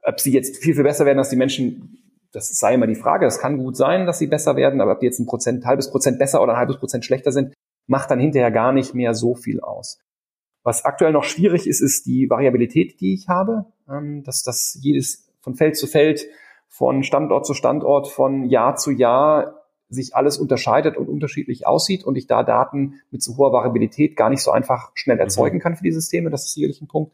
[0.00, 1.98] Ob sie jetzt viel, viel besser werden als die Menschen,
[2.32, 3.26] das sei immer die Frage.
[3.26, 5.66] Es kann gut sein, dass sie besser werden, aber ob die jetzt ein Prozent, ein
[5.66, 7.52] halbes Prozent besser oder ein halbes Prozent schlechter sind,
[7.86, 9.98] macht dann hinterher gar nicht mehr so viel aus.
[10.62, 15.28] Was aktuell noch schwierig ist, ist die Variabilität, die ich habe, ähm, dass das jedes
[15.42, 16.26] von Feld zu Feld
[16.76, 22.16] von Standort zu Standort, von Jahr zu Jahr sich alles unterscheidet und unterschiedlich aussieht und
[22.16, 25.60] ich da Daten mit so hoher Variabilität gar nicht so einfach schnell erzeugen mhm.
[25.60, 26.30] kann für die Systeme.
[26.30, 27.12] Das ist sicherlich ein Punkt.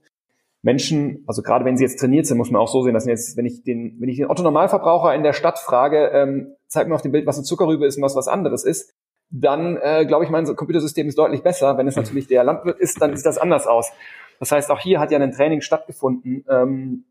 [0.63, 3.37] Menschen, also gerade wenn sie jetzt trainiert sind, muss man auch so sehen, dass jetzt,
[3.37, 6.95] wenn ich den, wenn ich den Otto Normalverbraucher in der Stadt frage, ähm, zeig mir
[6.95, 8.95] auf dem Bild, was eine Zuckerrübe ist und was was anderes ist,
[9.29, 11.77] dann äh, glaube ich, mein Computersystem ist deutlich besser.
[11.77, 12.05] Wenn es mhm.
[12.05, 13.93] natürlich der Landwirt ist, dann sieht das anders aus.
[14.39, 17.05] Das heißt, auch hier hat ja ein Training stattgefunden ähm,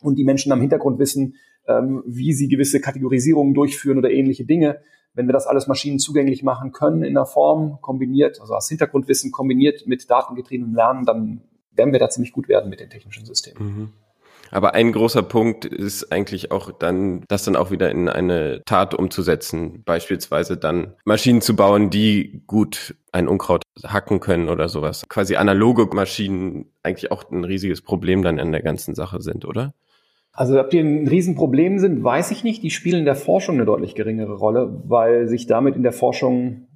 [0.00, 1.34] und die Menschen am Hintergrund wissen,
[1.66, 4.80] ähm, wie sie gewisse Kategorisierungen durchführen oder ähnliche Dinge.
[5.14, 9.30] Wenn wir das alles Maschinen zugänglich machen können in der Form kombiniert, also als Hintergrundwissen
[9.30, 13.64] kombiniert mit datengetriebenem Lernen, dann werden wir da ziemlich gut werden mit den technischen Systemen.
[13.64, 13.92] Mhm.
[14.50, 18.94] Aber ein großer Punkt ist eigentlich auch dann, das dann auch wieder in eine Tat
[18.94, 19.82] umzusetzen.
[19.84, 25.04] Beispielsweise dann Maschinen zu bauen, die gut ein Unkraut hacken können oder sowas.
[25.08, 29.74] Quasi analoge Maschinen eigentlich auch ein riesiges Problem dann in der ganzen Sache sind, oder?
[30.36, 32.62] Also ob die ein Riesenproblem sind, weiß ich nicht.
[32.64, 36.66] Die spielen in der Forschung eine deutlich geringere Rolle, weil sich damit in der Forschung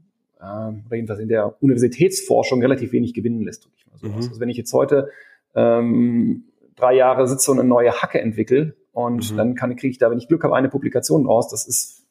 [0.40, 3.68] äh, oder jedenfalls in der Universitätsforschung relativ wenig gewinnen lässt.
[3.77, 4.14] Ich mal so mhm.
[4.14, 5.11] Also wenn ich jetzt heute
[5.57, 6.44] ähm,
[6.77, 9.37] drei Jahre sitze und eine neue Hacke entwickle Und mhm.
[9.37, 11.49] dann kann, kriege ich da, wenn ich Glück habe, eine Publikation raus.
[11.49, 12.07] Das ist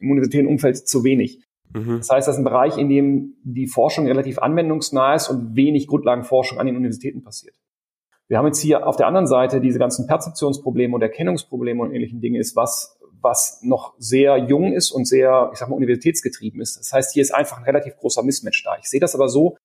[0.00, 1.40] im universitären Umfeld zu wenig.
[1.72, 1.98] Mhm.
[1.98, 5.86] Das heißt, das ist ein Bereich, in dem die Forschung relativ anwendungsnah ist und wenig
[5.86, 7.54] Grundlagenforschung an den Universitäten passiert.
[8.30, 12.20] Wir haben jetzt hier auf der anderen Seite diese ganzen Perzeptionsprobleme und Erkennungsprobleme und ähnlichen
[12.20, 16.78] Dinge ist, was, was noch sehr jung ist und sehr, ich sag mal, universitätsgetrieben ist.
[16.78, 18.76] Das heißt, hier ist einfach ein relativ großer Mismatch da.
[18.78, 19.56] Ich sehe das aber so,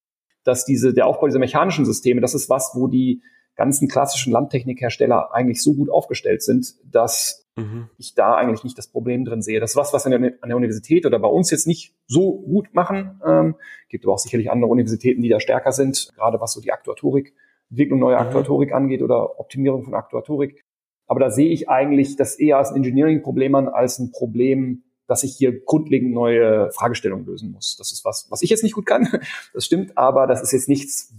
[0.44, 3.22] dass diese, der Aufbau dieser mechanischen Systeme, das ist was, wo die
[3.56, 7.90] ganzen klassischen Landtechnikhersteller eigentlich so gut aufgestellt sind, dass mhm.
[8.00, 9.60] ich da eigentlich nicht das Problem drin sehe.
[9.60, 12.40] Das ist was, was an der, an der Universität oder bei uns jetzt nicht so
[12.42, 13.22] gut machen.
[13.24, 13.56] Ähm,
[13.90, 17.36] gibt aber auch sicherlich andere Universitäten, die da stärker sind, gerade was so die Aktuatorik,
[17.70, 18.28] Entwicklung neuer mhm.
[18.28, 20.64] Aktuatorik angeht oder Optimierung von Aktuatorik.
[21.08, 25.24] Aber da sehe ich eigentlich das eher als ein Engineering-Problem an, als ein Problem, dass
[25.24, 27.76] ich hier grundlegend neue Fragestellungen lösen muss.
[27.78, 29.08] Das ist was, was ich jetzt nicht gut kann.
[29.54, 31.14] Das stimmt, aber das ist jetzt nichts,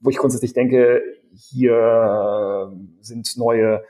[0.00, 3.84] wo ich grundsätzlich denke, hier sind neue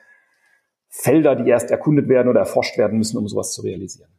[0.88, 4.11] Felder, die erst erkundet werden oder erforscht werden müssen, um sowas zu realisieren.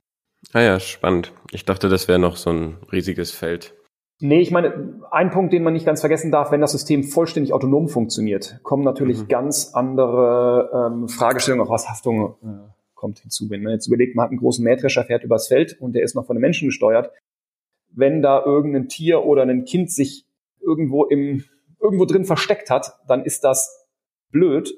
[0.51, 1.31] Ah ja, spannend.
[1.51, 3.75] Ich dachte, das wäre noch so ein riesiges Feld.
[4.19, 7.51] Nee, ich meine, ein Punkt, den man nicht ganz vergessen darf, wenn das System vollständig
[7.51, 9.27] autonom funktioniert, kommen natürlich mhm.
[9.27, 12.47] ganz andere ähm, Fragestellungen, auch was Haftung äh,
[12.93, 13.49] kommt hinzu.
[13.49, 16.15] Wenn man jetzt überlegt, man hat einen großen Mähdrescher, fährt übers Feld und der ist
[16.15, 17.11] noch von einem Menschen gesteuert.
[17.89, 20.25] Wenn da irgendein Tier oder ein Kind sich
[20.61, 21.43] irgendwo im
[21.81, 23.89] irgendwo drin versteckt hat, dann ist das
[24.31, 24.73] blöd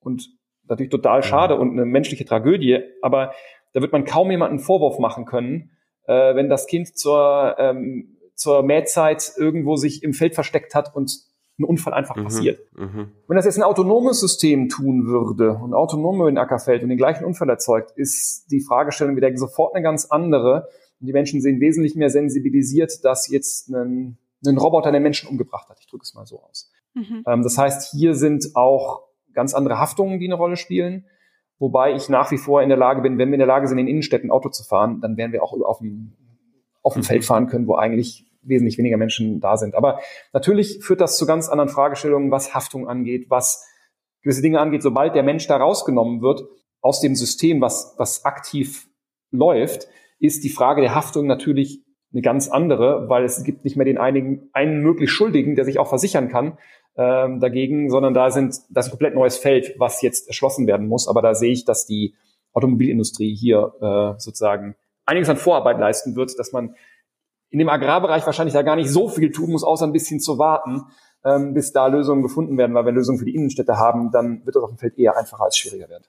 [0.00, 0.28] und
[0.68, 2.80] natürlich total schade und eine menschliche Tragödie.
[3.00, 3.32] Aber
[3.72, 5.70] da wird man kaum jemanden Vorwurf machen können,
[6.06, 11.20] äh, wenn das Kind zur, ähm, zur Mähzeit irgendwo sich im Feld versteckt hat und
[11.58, 12.60] ein Unfall einfach mhm, passiert.
[12.76, 13.12] Mhm.
[13.28, 16.88] Wenn das jetzt ein autonomes System tun würde und autonom über den Acker fällt und
[16.88, 20.68] den gleichen Unfall erzeugt, ist die Fragestellung wieder sofort eine ganz andere.
[21.00, 25.68] Und die Menschen sind wesentlich mehr sensibilisiert, dass jetzt ein einen Roboter den Menschen umgebracht
[25.68, 25.78] hat.
[25.80, 26.70] Ich drücke es mal so aus.
[26.94, 27.24] Mhm.
[27.26, 31.06] Ähm, das heißt, hier sind auch ganz andere Haftungen, die eine Rolle spielen.
[31.58, 33.78] Wobei ich nach wie vor in der Lage bin, wenn wir in der Lage sind,
[33.78, 36.12] in Innenstädten Auto zu fahren, dann werden wir auch auf dem,
[36.82, 37.04] auf dem mhm.
[37.04, 39.74] Feld fahren können, wo eigentlich wesentlich weniger Menschen da sind.
[39.74, 40.00] Aber
[40.32, 43.66] natürlich führt das zu ganz anderen Fragestellungen, was Haftung angeht, was
[44.22, 44.82] gewisse Dinge angeht.
[44.82, 46.42] Sobald der Mensch da rausgenommen wird
[46.80, 48.88] aus dem System, was, was aktiv
[49.30, 53.86] läuft, ist die Frage der Haftung natürlich eine ganz andere, weil es gibt nicht mehr
[53.86, 56.58] den einigen, einen möglich Schuldigen, der sich auch versichern kann
[56.96, 60.88] ähm, dagegen, sondern da sind das ist ein komplett neues Feld, was jetzt erschlossen werden
[60.88, 61.08] muss.
[61.08, 62.14] Aber da sehe ich, dass die
[62.52, 64.76] Automobilindustrie hier äh, sozusagen
[65.06, 66.74] einiges an Vorarbeit leisten wird, dass man
[67.52, 70.38] in dem Agrarbereich wahrscheinlich da gar nicht so viel tun muss, außer ein bisschen zu
[70.38, 70.86] warten,
[71.24, 74.56] ähm, bis da Lösungen gefunden werden, weil wir Lösungen für die Innenstädte haben, dann wird
[74.56, 76.04] das auf dem Feld eher einfacher als schwieriger werden.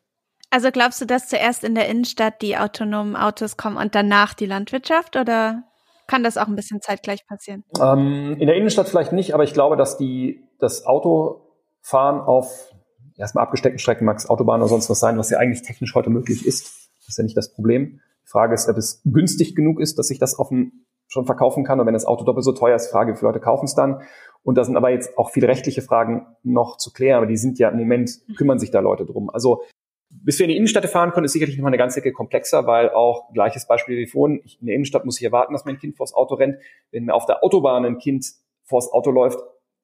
[0.49, 4.45] Also glaubst du, dass zuerst in der Innenstadt die autonomen Autos kommen und danach die
[4.45, 5.63] Landwirtschaft oder
[6.07, 7.63] kann das auch ein bisschen zeitgleich passieren?
[7.81, 12.71] Ähm, in der Innenstadt vielleicht nicht, aber ich glaube, dass die, das Autofahren auf
[13.17, 16.09] erstmal abgesteckten Strecken, mag es Autobahn oder sonst was sein, was ja eigentlich technisch heute
[16.09, 16.89] möglich ist.
[16.99, 17.99] Das ist ja nicht das Problem.
[18.23, 21.79] Die Frage ist, ob es günstig genug ist, dass ich das offen schon verkaufen kann.
[21.79, 24.01] Und wenn das Auto doppelt so teuer ist, Frage, wie viele Leute kaufen es dann?
[24.41, 27.59] Und da sind aber jetzt auch viele rechtliche Fragen noch zu klären, aber die sind
[27.59, 29.29] ja im Moment, kümmern sich da Leute drum.
[29.29, 29.63] Also
[30.09, 32.67] bis wir in die Innenstadt fahren können, ist sicherlich noch mal eine ganze Ecke komplexer,
[32.67, 35.97] weil auch gleiches Beispiel wie vorhin, in der Innenstadt muss ich erwarten, dass mein Kind
[35.97, 36.57] vors Auto rennt.
[36.91, 38.25] Wenn auf der Autobahn ein Kind
[38.63, 39.39] vors Auto läuft,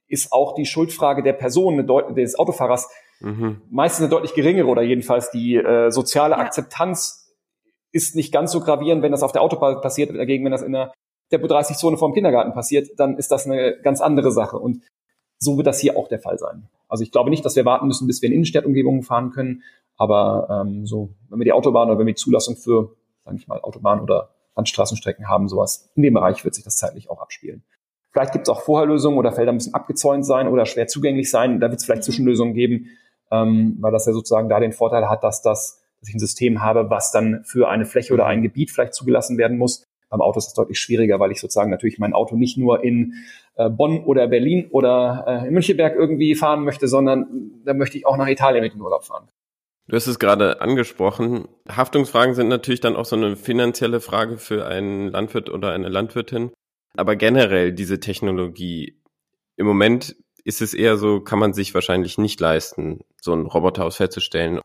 [0.08, 2.90] ist auch die Schuldfrage der Person, des Autofahrers,
[3.22, 3.62] mhm.
[3.70, 6.40] meistens eine deutlich geringere oder jedenfalls die äh, soziale ja.
[6.40, 7.36] Akzeptanz
[7.92, 10.16] ist nicht ganz so gravierend, wenn das auf der Autobahn passiert.
[10.16, 10.76] Dagegen, wenn das in
[11.32, 14.58] der Tempo 30 Zone vorm Kindergarten passiert, dann ist das eine ganz andere Sache.
[14.58, 14.84] Und
[15.38, 16.68] so wird das hier auch der Fall sein.
[16.88, 19.64] Also ich glaube nicht, dass wir warten müssen, bis wir in Innenstadtumgebungen fahren können.
[19.98, 23.48] Aber ähm, so, wenn wir die Autobahn oder wenn wir die Zulassung für, sage ich
[23.48, 27.64] mal, Autobahn oder Landstraßenstrecken haben, sowas, in dem Bereich wird sich das zeitlich auch abspielen.
[28.12, 31.60] Vielleicht gibt es auch Vorherlösungen oder Felder müssen abgezäunt sein oder schwer zugänglich sein.
[31.60, 32.06] Da wird es vielleicht mhm.
[32.06, 32.88] Zwischenlösungen geben,
[33.32, 36.62] ähm, weil das ja sozusagen da den Vorteil hat, dass das dass ich ein System
[36.62, 39.84] habe, was dann für eine Fläche oder ein Gebiet vielleicht zugelassen werden muss.
[40.10, 43.14] Beim Auto ist das deutlich schwieriger, weil ich sozusagen natürlich mein Auto nicht nur in
[43.56, 48.06] äh, Bonn oder Berlin oder äh, in Münchenberg irgendwie fahren möchte, sondern da möchte ich
[48.06, 49.28] auch nach Italien mit dem Urlaub fahren.
[49.88, 51.48] Du hast es gerade angesprochen.
[51.68, 56.52] Haftungsfragen sind natürlich dann auch so eine finanzielle Frage für einen Landwirt oder eine Landwirtin.
[56.96, 59.00] Aber generell diese Technologie,
[59.58, 63.86] im Moment ist es eher so, kann man sich wahrscheinlich nicht leisten, so einen Roboter
[63.86, 64.62] aus herzustellen.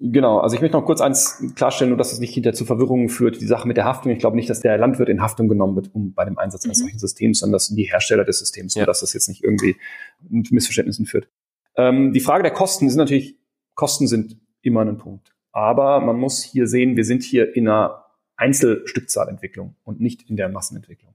[0.00, 3.08] Genau, also ich möchte noch kurz eins klarstellen, nur dass es nicht hinter zu Verwirrungen
[3.08, 4.10] führt, die Sache mit der Haftung.
[4.10, 6.78] Ich glaube nicht, dass der Landwirt in Haftung genommen wird um bei dem Einsatz eines
[6.78, 6.84] mhm.
[6.84, 8.80] solchen Systems, sondern dass die Hersteller des Systems, ja.
[8.80, 9.76] nur dass das jetzt nicht irgendwie
[10.28, 11.28] mit Missverständnissen führt.
[11.76, 13.38] Ähm, die Frage der Kosten sind natürlich,
[13.74, 15.32] Kosten sind immer ein Punkt.
[15.52, 18.04] Aber man muss hier sehen, wir sind hier in einer
[18.36, 21.14] Einzelstückzahlentwicklung und nicht in der Massenentwicklung.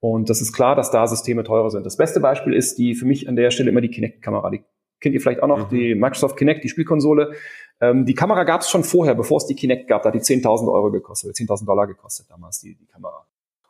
[0.00, 1.84] Und das ist klar, dass da Systeme teurer sind.
[1.84, 4.48] Das beste Beispiel ist die für mich an der Stelle immer die Kinect-Kamera.
[4.50, 4.64] Die
[5.00, 5.76] kennt ihr vielleicht auch noch, mhm.
[5.76, 7.32] die Microsoft Kinect, die Spielkonsole.
[7.80, 10.02] Ähm, die Kamera gab es schon vorher, bevor es die Kinect gab.
[10.02, 13.24] Da hat die 10.000 Euro gekostet, 10.000 Dollar gekostet damals, die, die Kamera.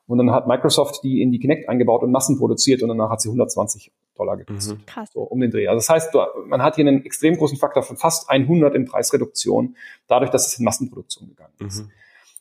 [0.06, 3.20] Und dann hat Microsoft die in die Kinect eingebaut und Massen produziert und danach hat
[3.20, 4.78] sie 120 Dollar gekostet.
[4.78, 4.86] Mhm.
[4.86, 5.10] Krass.
[5.12, 5.68] So, um den Dreh.
[5.68, 6.14] Also das heißt,
[6.46, 10.58] man hat hier einen extrem großen Faktor von fast 100 in Preisreduktion, dadurch, dass es
[10.58, 11.84] in Massenproduktion gegangen ist.
[11.84, 11.90] Mhm.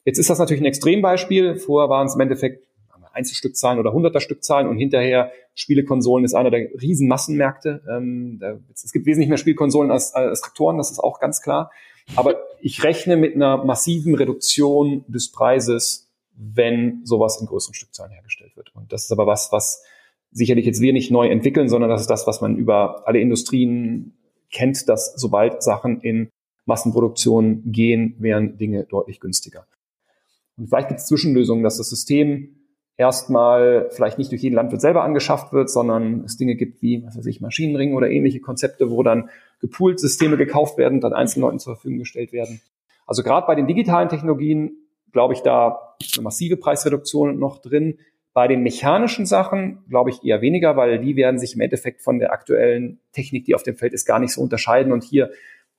[0.06, 1.58] Jetzt ist das natürlich ein Extrembeispiel.
[1.58, 2.66] Vorher waren es im Endeffekt
[3.18, 7.82] Einzelstückzahlen oder hunderter Stückzahlen und hinterher Spielekonsolen ist einer der riesen Massenmärkte.
[7.90, 11.72] Ähm, da, es gibt wesentlich mehr Spielkonsolen als, als Traktoren, das ist auch ganz klar.
[12.16, 18.56] Aber ich rechne mit einer massiven Reduktion des Preises, wenn sowas in größeren Stückzahlen hergestellt
[18.56, 18.74] wird.
[18.76, 19.84] Und das ist aber was, was
[20.32, 24.14] sicherlich jetzt wir nicht neu entwickeln, sondern das ist das, was man über alle Industrien
[24.52, 26.30] kennt, dass sobald Sachen in
[26.66, 29.66] Massenproduktion gehen, wären Dinge deutlich günstiger.
[30.58, 32.57] Und vielleicht gibt es Zwischenlösungen, dass das System
[32.98, 37.18] erstmal vielleicht nicht durch jeden Landwirt selber angeschafft wird, sondern es Dinge gibt wie, was
[37.18, 39.30] weiß ich, Maschinenring oder ähnliche Konzepte, wo dann
[39.62, 42.60] gepoolt Systeme gekauft werden, dann einzelnen Leuten zur Verfügung gestellt werden.
[43.06, 44.72] Also gerade bei den digitalen Technologien
[45.14, 48.00] glaube ich da eine massive Preisreduktion noch drin.
[48.34, 52.20] Bei den mechanischen Sachen glaube ich eher weniger, weil die werden sich im Endeffekt von
[52.20, 54.92] der aktuellen Technik, die auf dem Feld ist, gar nicht so unterscheiden.
[54.92, 55.32] Und hier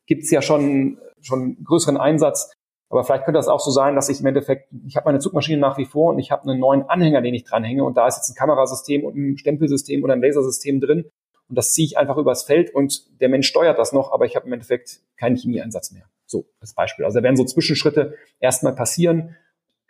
[0.06, 2.52] gibt es ja schon, schon größeren Einsatz
[2.90, 5.58] aber vielleicht könnte das auch so sein, dass ich im Endeffekt, ich habe meine Zugmaschine
[5.58, 8.16] nach wie vor und ich habe einen neuen Anhänger, den ich dranhänge und da ist
[8.16, 11.04] jetzt ein Kamerasystem und ein Stempelsystem oder ein Lasersystem drin
[11.48, 14.36] und das ziehe ich einfach übers Feld und der Mensch steuert das noch, aber ich
[14.36, 16.04] habe im Endeffekt keinen Chemieeinsatz mehr.
[16.26, 17.06] So, als Beispiel.
[17.06, 19.34] Also da werden so Zwischenschritte erstmal passieren.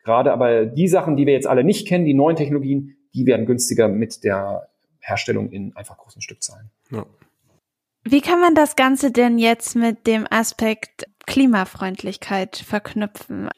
[0.05, 3.45] Gerade aber die Sachen, die wir jetzt alle nicht kennen, die neuen Technologien, die werden
[3.45, 4.69] günstiger mit der
[5.01, 6.71] Herstellung in einfach großen Stückzahlen.
[6.91, 7.05] Ja.
[8.05, 13.49] Wie kann man das Ganze denn jetzt mit dem Aspekt Klimafreundlichkeit verknüpfen?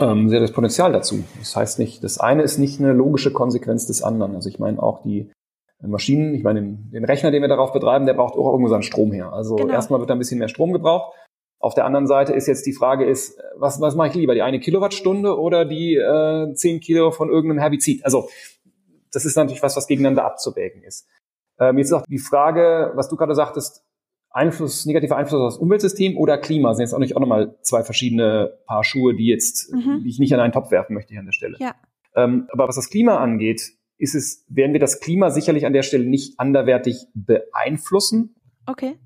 [0.00, 1.22] Ähm, sehr das Potenzial dazu.
[1.38, 4.34] Das heißt nicht, das eine ist nicht eine logische Konsequenz des anderen.
[4.34, 5.30] Also ich meine auch die
[5.80, 8.82] Maschinen, ich meine den, den Rechner, den wir darauf betreiben, der braucht auch irgendwo seinen
[8.82, 9.32] Strom her.
[9.32, 9.72] Also genau.
[9.72, 11.14] erstmal wird da ein bisschen mehr Strom gebraucht.
[11.60, 14.42] Auf der anderen Seite ist jetzt die Frage ist, was, was mache ich lieber, die
[14.42, 18.04] eine Kilowattstunde oder die äh, 10 Kilo von irgendeinem Herbizid?
[18.04, 18.28] Also
[19.12, 21.06] das ist natürlich was, was gegeneinander abzuwägen ist.
[21.60, 23.84] Ähm, jetzt ist auch die Frage, was du gerade sagtest,
[24.34, 27.84] Einfluss, negativer Einfluss auf das Umweltsystem oder Klima sind jetzt auch nicht auch nochmal zwei
[27.84, 30.02] verschiedene Paar Schuhe, die jetzt, mhm.
[30.02, 31.56] die ich nicht an einen Topf werfen möchte hier an der Stelle.
[31.60, 31.74] Ja.
[32.16, 35.82] Ähm, aber was das Klima angeht, ist es, werden wir das Klima sicherlich an der
[35.82, 38.34] Stelle nicht anderwertig beeinflussen.
[38.66, 38.98] Okay.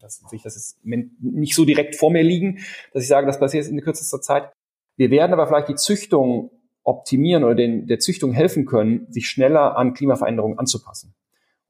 [0.00, 2.58] Das ich das ist nicht so direkt vor mir liegen,
[2.92, 4.52] dass ich sage, das passiert in kürzester Zeit.
[4.96, 6.50] Wir werden aber vielleicht die Züchtung
[6.82, 11.14] optimieren oder den, der Züchtung helfen können, sich schneller an Klimaveränderungen anzupassen.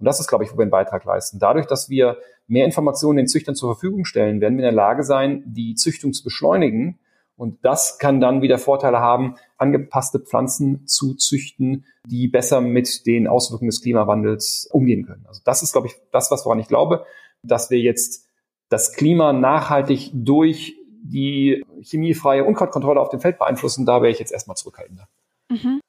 [0.00, 1.38] Und das ist, glaube ich, wo wir einen Beitrag leisten.
[1.38, 5.02] Dadurch, dass wir mehr Informationen den Züchtern zur Verfügung stellen, werden wir in der Lage
[5.02, 6.98] sein, die Züchtung zu beschleunigen.
[7.36, 13.26] Und das kann dann wieder Vorteile haben, angepasste Pflanzen zu züchten, die besser mit den
[13.26, 15.24] Auswirkungen des Klimawandels umgehen können.
[15.26, 17.04] Also das ist, glaube ich, das, was woran ich glaube,
[17.42, 18.28] dass wir jetzt
[18.68, 23.84] das Klima nachhaltig durch die chemiefreie Unkrautkontrolle auf dem Feld beeinflussen.
[23.84, 25.08] Da wäre ich jetzt erstmal zurückhaltender.
[25.50, 25.80] Mhm.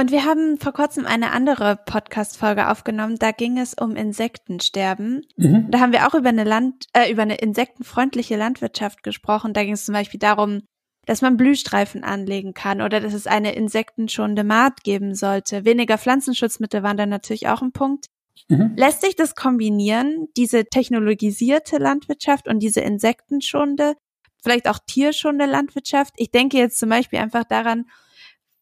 [0.00, 3.16] Und wir haben vor kurzem eine andere Podcast-Folge aufgenommen.
[3.18, 5.26] Da ging es um Insektensterben.
[5.36, 5.70] Mhm.
[5.70, 9.52] Da haben wir auch über eine Land, äh, über eine insektenfreundliche Landwirtschaft gesprochen.
[9.52, 10.62] Da ging es zum Beispiel darum,
[11.04, 15.66] dass man Blühstreifen anlegen kann oder dass es eine insektenschonende Maat geben sollte.
[15.66, 18.06] Weniger Pflanzenschutzmittel waren da natürlich auch ein Punkt.
[18.48, 18.72] Mhm.
[18.76, 23.96] Lässt sich das kombinieren, diese technologisierte Landwirtschaft und diese insektenschonende,
[24.42, 26.14] vielleicht auch tierschonende Landwirtschaft?
[26.16, 27.84] Ich denke jetzt zum Beispiel einfach daran,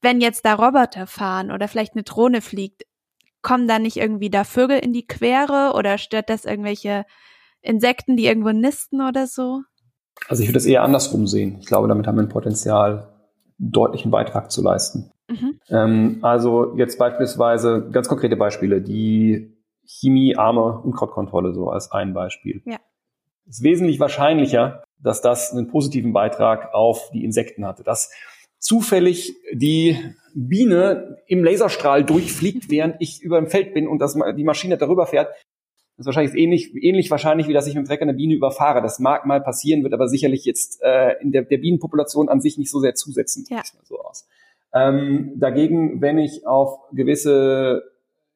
[0.00, 2.84] wenn jetzt da Roboter fahren oder vielleicht eine Drohne fliegt,
[3.42, 7.04] kommen da nicht irgendwie da Vögel in die Quere oder stört das irgendwelche
[7.60, 9.62] Insekten, die irgendwo nisten oder so?
[10.28, 11.58] Also ich würde das eher andersrum sehen.
[11.60, 13.14] Ich glaube, damit haben wir ein Potenzial,
[13.58, 15.12] deutlichen Beitrag zu leisten.
[15.28, 15.60] Mhm.
[15.68, 22.62] Ähm, also jetzt beispielsweise ganz konkrete Beispiele, die chemiearme Unkrautkontrolle so als ein Beispiel.
[22.64, 22.78] Ja.
[23.48, 27.82] Es ist wesentlich wahrscheinlicher, dass das einen positiven Beitrag auf die Insekten hatte.
[27.82, 28.10] Das
[28.58, 29.96] zufällig die
[30.34, 35.06] Biene im Laserstrahl durchfliegt, während ich über dem Feld bin und das, die Maschine darüber
[35.06, 35.28] fährt.
[35.96, 38.80] Das ist wahrscheinlich ähnlich, ähnlich wahrscheinlich, wie dass ich mit dem Trecker eine Biene überfahre.
[38.82, 42.56] Das mag mal passieren, wird aber sicherlich jetzt äh, in der, der Bienenpopulation an sich
[42.56, 43.44] nicht so sehr zusetzen.
[43.50, 43.62] Ja.
[43.82, 44.28] So aus.
[44.72, 47.82] Ähm, dagegen, wenn ich auf gewisse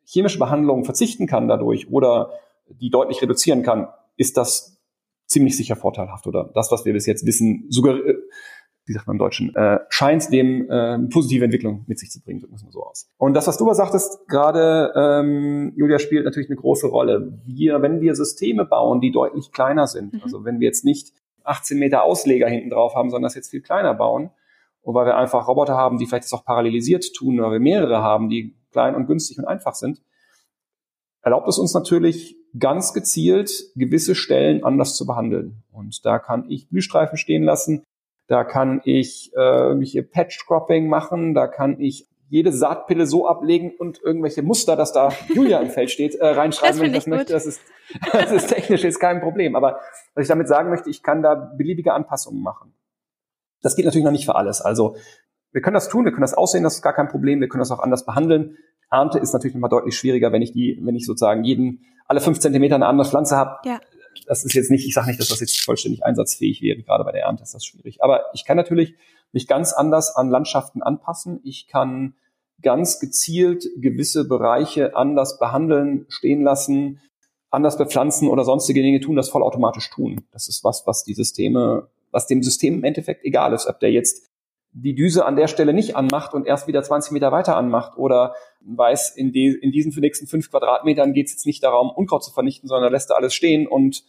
[0.05, 2.33] chemische Behandlungen verzichten kann dadurch oder
[2.69, 4.79] die deutlich reduzieren kann, ist das
[5.27, 7.97] ziemlich sicher vorteilhaft oder das, was wir bis jetzt wissen, sogar
[8.85, 12.41] wie sagt man im Deutschen, äh, scheint dem äh, positive Entwicklung mit sich zu bringen,
[12.41, 13.09] drücken wir es mal so aus.
[13.17, 17.41] Und das, was du aber sagtest, gerade ähm, Julia spielt natürlich eine große Rolle.
[17.45, 20.21] Wir, wenn wir Systeme bauen, die deutlich kleiner sind, mhm.
[20.23, 21.13] also wenn wir jetzt nicht
[21.45, 24.31] 18 Meter Ausleger hinten drauf haben, sondern das jetzt viel kleiner bauen,
[24.83, 28.03] und weil wir einfach Roboter haben, die vielleicht das auch parallelisiert tun, oder wir mehrere
[28.03, 30.03] haben, die klein und günstig und einfach sind,
[31.23, 35.63] erlaubt es uns natürlich ganz gezielt gewisse Stellen anders zu behandeln.
[35.71, 37.85] Und da kann ich Blühstreifen stehen lassen,
[38.33, 44.01] da kann ich äh, irgendwelche Patch-Cropping machen, da kann ich jede Saatpille so ablegen und
[44.03, 47.35] irgendwelche Muster, dass da Julia im Feld steht, äh, reinschreiben, wenn ich das möchte.
[47.35, 47.61] Das ist,
[48.13, 49.55] das ist technisch jetzt kein Problem.
[49.55, 49.81] Aber
[50.15, 52.73] was ich damit sagen möchte, ich kann da beliebige Anpassungen machen.
[53.61, 54.63] Das geht natürlich noch nicht für alles.
[54.63, 54.97] Also
[55.53, 57.61] wir können das tun, wir können das aussehen, das ist gar kein Problem, wir können
[57.61, 58.57] das auch anders behandeln.
[58.91, 62.41] Ernte ist natürlich nochmal deutlich schwieriger, wenn ich die, wenn ich sozusagen jeden, alle fünf
[62.41, 63.59] Zentimeter eine andere Pflanze habe.
[63.67, 63.79] Ja.
[64.27, 67.13] Das ist jetzt nicht, ich sage nicht, dass das jetzt vollständig einsatzfähig wäre, gerade bei
[67.13, 68.03] der Ernte ist das schwierig.
[68.03, 68.95] Aber ich kann natürlich
[69.33, 71.41] mich ganz anders an Landschaften anpassen.
[71.45, 72.15] Ich kann
[72.63, 77.01] ganz gezielt gewisse Bereiche anders behandeln, stehen lassen,
[77.51, 80.25] anders bepflanzen oder sonstige Dinge tun, das vollautomatisch tun.
[80.31, 83.91] Das ist was, was die Systeme, was dem System im Endeffekt egal ist, ob der
[83.91, 84.31] jetzt
[84.73, 88.35] die Düse an der Stelle nicht anmacht und erst wieder 20 Meter weiter anmacht oder
[88.61, 92.33] weiß, in, die, in diesen nächsten fünf Quadratmetern geht es jetzt nicht darum, Unkraut zu
[92.33, 94.05] vernichten, sondern lässt er alles stehen und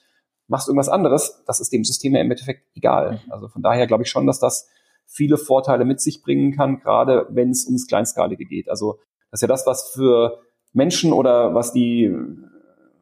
[0.47, 1.43] machst irgendwas anderes.
[1.45, 3.13] Das ist dem System ja im Endeffekt egal.
[3.25, 3.31] Mhm.
[3.31, 4.69] Also von daher glaube ich schon, dass das
[5.05, 8.69] viele Vorteile mit sich bringen kann, gerade wenn es ums Kleinskalige geht.
[8.69, 8.99] Also
[9.31, 10.39] das ist ja das, was für
[10.71, 12.15] Menschen oder was die,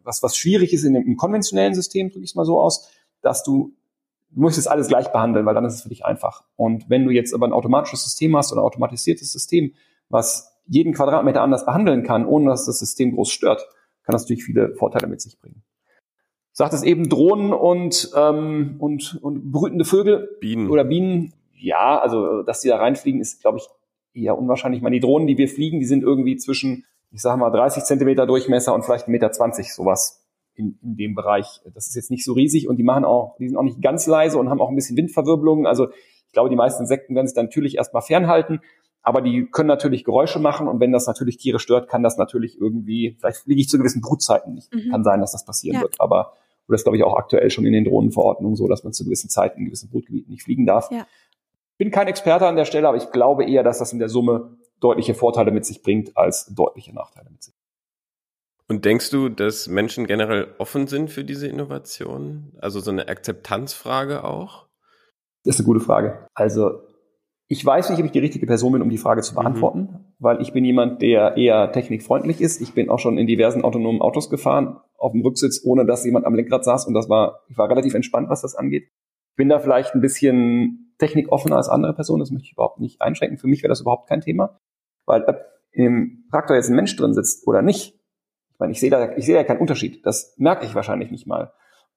[0.03, 2.89] was, was schwierig ist in dem, im konventionellen System, drücke ich es mal so aus,
[3.21, 3.75] dass du,
[4.33, 6.43] du musst es alles gleich behandeln, weil dann ist es für dich einfach.
[6.55, 9.73] Und wenn du jetzt aber ein automatisches System hast oder ein automatisiertes System,
[10.09, 13.67] was jeden Quadratmeter anders behandeln kann, ohne dass das System groß stört,
[14.03, 15.63] kann das natürlich viele Vorteile mit sich bringen.
[16.53, 20.69] Sagt es eben Drohnen und, ähm, und, und brütende Vögel Bienen.
[20.69, 23.67] oder Bienen ja, also dass die da reinfliegen, ist, glaube ich,
[24.13, 24.79] eher unwahrscheinlich.
[24.79, 27.83] Ich meine, die Drohnen, die wir fliegen, die sind irgendwie zwischen, ich sage mal, 30
[27.83, 30.20] Zentimeter Durchmesser und vielleicht 1,20 Meter, sowas
[30.55, 31.61] in, in dem Bereich.
[31.73, 34.07] Das ist jetzt nicht so riesig und die machen auch, die sind auch nicht ganz
[34.07, 35.65] leise und haben auch ein bisschen Windverwirbelungen.
[35.65, 35.89] Also
[36.27, 38.61] ich glaube, die meisten Insekten werden sich dann natürlich erstmal fernhalten,
[39.01, 42.59] aber die können natürlich Geräusche machen und wenn das natürlich Tiere stört, kann das natürlich
[42.59, 44.73] irgendwie, vielleicht fliege ich zu gewissen Brutzeiten nicht.
[44.73, 44.91] Mhm.
[44.91, 45.81] Kann sein, dass das passieren ja.
[45.81, 46.33] wird, aber
[46.67, 49.29] oder ist, glaube ich, auch aktuell schon in den Drohnenverordnungen so, dass man zu gewissen
[49.29, 50.89] Zeiten in gewissen Brutgebieten nicht fliegen darf.
[50.91, 51.05] Ja
[51.81, 54.55] bin kein Experte an der Stelle, aber ich glaube eher, dass das in der Summe
[54.81, 57.55] deutliche Vorteile mit sich bringt als deutliche Nachteile mit sich.
[58.71, 62.53] Und denkst du, dass Menschen generell offen sind für diese Innovationen?
[62.61, 64.69] Also so eine Akzeptanzfrage auch?
[65.43, 66.25] Das ist eine gute Frage.
[66.33, 66.79] Also
[67.49, 70.05] ich weiß nicht, ob ich die richtige Person bin, um die Frage zu beantworten, mhm.
[70.19, 72.61] weil ich bin jemand, der eher technikfreundlich ist.
[72.61, 76.25] Ich bin auch schon in diversen autonomen Autos gefahren, auf dem Rücksitz, ohne dass jemand
[76.25, 78.83] am Lenkrad saß und das war, ich war relativ entspannt, was das angeht.
[78.83, 83.01] Ich bin da vielleicht ein bisschen technikoffener als andere Personen, das möchte ich überhaupt nicht
[83.01, 83.37] einschränken.
[83.37, 84.57] Für mich wäre das überhaupt kein Thema,
[85.05, 85.41] weil ob
[85.73, 88.00] im Traktor jetzt ein Mensch drin sitzt oder nicht, ich
[88.61, 90.05] meine, ich sehe da, ich sehe da keinen Unterschied.
[90.05, 91.51] Das merke ich wahrscheinlich nicht mal.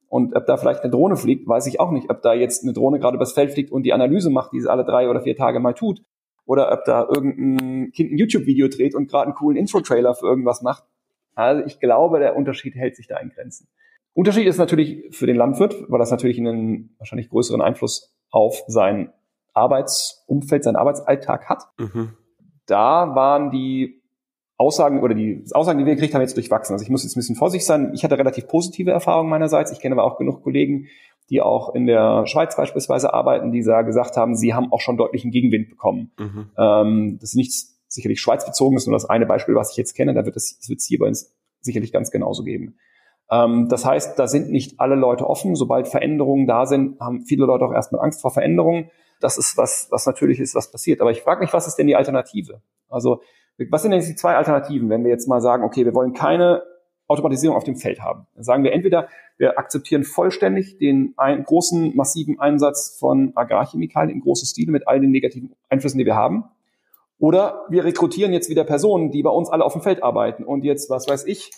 [0.09, 2.11] Und ob da vielleicht eine Drohne fliegt, weiß ich auch nicht.
[2.11, 4.70] Ob da jetzt eine Drohne gerade übers Feld fliegt und die Analyse macht, die sie
[4.70, 6.03] alle drei oder vier Tage mal tut.
[6.46, 10.62] Oder ob da irgendein Kind ein YouTube-Video dreht und gerade einen coolen Intro-Trailer für irgendwas
[10.62, 10.85] macht.
[11.35, 13.68] Also ich glaube, der Unterschied hält sich da in Grenzen.
[14.12, 19.12] Unterschied ist natürlich für den Landwirt, weil das natürlich einen wahrscheinlich größeren Einfluss auf sein
[19.53, 21.64] Arbeitsumfeld, seinen Arbeitsalltag hat.
[21.79, 22.12] Mhm.
[22.66, 24.04] Da waren die
[24.57, 26.75] Aussagen oder die Aussagen, die wir gekriegt haben, jetzt durchwachsen.
[26.75, 27.93] Also ich muss jetzt ein bisschen vorsichtig sein.
[27.95, 29.73] Ich hatte relativ positive Erfahrungen meinerseits.
[29.73, 30.87] Ich kenne aber auch genug Kollegen,
[31.31, 34.97] die auch in der Schweiz beispielsweise arbeiten, die da gesagt haben, sie haben auch schon
[34.97, 36.12] deutlichen Gegenwind bekommen.
[36.19, 36.51] Mhm.
[36.57, 39.95] Ähm, das ist nichts sicherlich schweizbezogen, das ist nur das eine Beispiel, was ich jetzt
[39.95, 40.14] kenne.
[40.14, 42.77] Da wird es, das wird es hier bei uns sicherlich ganz genauso geben.
[43.31, 45.57] Ähm, das heißt, da sind nicht alle Leute offen.
[45.57, 48.90] Sobald Veränderungen da sind, haben viele Leute auch erstmal Angst vor Veränderungen.
[49.21, 51.01] Das ist was, was natürlich ist, was passiert.
[51.01, 52.61] Aber ich frage mich, was ist denn die Alternative?
[52.88, 53.23] Also,
[53.71, 56.62] was sind denn die zwei Alternativen, wenn wir jetzt mal sagen, okay, wir wollen keine
[57.07, 58.27] Automatisierung auf dem Feld haben?
[58.35, 64.23] Dann sagen wir entweder, wir akzeptieren vollständig den ein, großen, massiven Einsatz von Agrarchemikalien in
[64.23, 66.45] großem Stile mit all den negativen Einflüssen, die wir haben.
[67.19, 70.64] Oder wir rekrutieren jetzt wieder Personen, die bei uns alle auf dem Feld arbeiten und
[70.64, 71.53] jetzt, was weiß ich,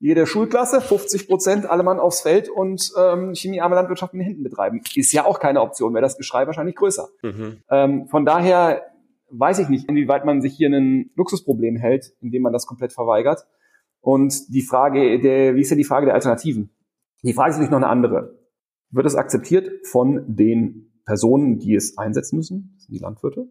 [0.00, 4.44] jede Schulklasse, 50 Prozent, alle Mann aufs Feld und ähm, chemiearme Landwirtschaft mit den Händen
[4.44, 4.80] betreiben.
[4.94, 7.08] Ist ja auch keine Option, wäre das Geschrei wahrscheinlich größer.
[7.22, 7.62] Mhm.
[7.68, 8.82] Ähm, von daher
[9.30, 13.46] weiß ich nicht, inwieweit man sich hier ein Luxusproblem hält, indem man das komplett verweigert.
[14.00, 16.70] Und die Frage, der, wie ist denn die Frage der Alternativen?
[17.22, 18.38] Die Frage ist natürlich noch eine andere.
[18.90, 22.72] Wird es akzeptiert von den Personen, die es einsetzen müssen?
[22.76, 23.50] Das sind die Landwirte.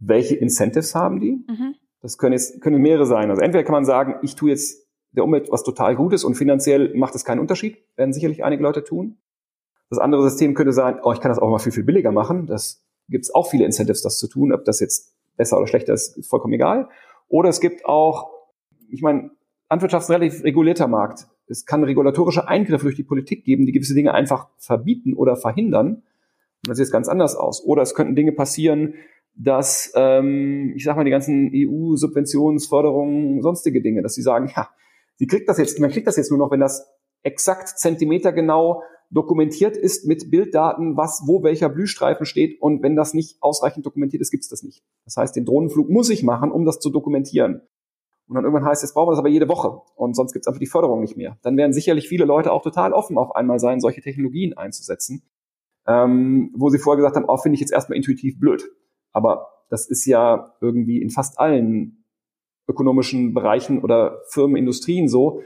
[0.00, 1.44] Welche Incentives haben die?
[1.48, 1.74] Mhm.
[2.00, 3.30] Das können jetzt können mehrere sein.
[3.30, 6.94] Also entweder kann man sagen, ich tue jetzt der Umwelt was total Gutes und finanziell
[6.96, 9.18] macht es keinen Unterschied, werden sicherlich einige Leute tun.
[9.90, 12.46] Das andere System könnte sein, oh, ich kann das auch mal viel, viel billiger machen.
[12.46, 14.52] Das gibt es auch viele Incentives, das zu tun.
[14.52, 16.88] Ob das jetzt besser oder schlechter ist, ist vollkommen egal.
[17.28, 18.30] Oder es gibt auch,
[18.90, 19.30] ich meine,
[19.70, 21.28] Landwirtschaft ist ein relativ regulierter Markt.
[21.46, 25.88] Es kann regulatorische Eingriffe durch die Politik geben, die gewisse Dinge einfach verbieten oder verhindern.
[25.96, 27.64] Und das sieht jetzt ganz anders aus.
[27.64, 28.94] Oder es könnten Dinge passieren,
[29.34, 34.68] dass, ähm, ich sag mal, die ganzen EU-Subventionsförderungen, sonstige Dinge, dass sie sagen, ja,
[35.18, 36.88] Sie kriegt das jetzt, man kriegt das jetzt nur noch, wenn das
[37.22, 42.60] exakt zentimetergenau dokumentiert ist mit Bilddaten, was wo welcher Blühstreifen steht.
[42.60, 44.82] Und wenn das nicht ausreichend dokumentiert ist, gibt's das nicht.
[45.04, 47.62] Das heißt, den Drohnenflug muss ich machen, um das zu dokumentieren.
[48.28, 50.60] Und dann irgendwann heißt, jetzt brauchen wir das aber jede Woche und sonst gibt's einfach
[50.60, 51.38] die Förderung nicht mehr.
[51.42, 55.22] Dann werden sicherlich viele Leute auch total offen auf einmal sein, solche Technologien einzusetzen,
[55.86, 58.70] ähm, wo sie vorher gesagt haben, oh, finde ich jetzt erstmal intuitiv blöd.
[59.12, 62.04] Aber das ist ja irgendwie in fast allen
[62.68, 65.40] ökonomischen Bereichen oder Firmen, Industrien so.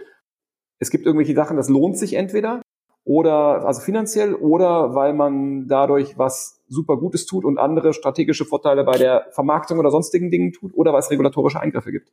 [0.80, 2.62] Es gibt irgendwelche Sachen, das lohnt sich entweder
[3.04, 8.84] oder also finanziell oder weil man dadurch was super Gutes tut und andere strategische Vorteile
[8.84, 12.12] bei der Vermarktung oder sonstigen Dingen tut oder weil es regulatorische Eingriffe gibt.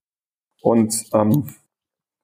[0.62, 1.46] Und ähm,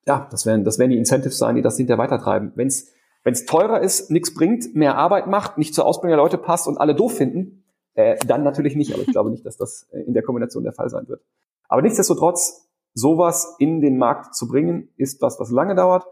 [0.07, 2.51] ja, das werden, das werden die Incentives sein, die das hinterher weitertreiben.
[2.55, 6.67] Wenn es teurer ist, nichts bringt, mehr Arbeit macht, nicht zur Ausbildung der Leute passt
[6.67, 7.63] und alle doof finden,
[7.95, 8.93] äh, dann natürlich nicht.
[8.93, 11.21] Aber ich glaube nicht, dass das äh, in der Kombination der Fall sein wird.
[11.67, 16.05] Aber nichtsdestotrotz, sowas in den Markt zu bringen, ist was, was lange dauert.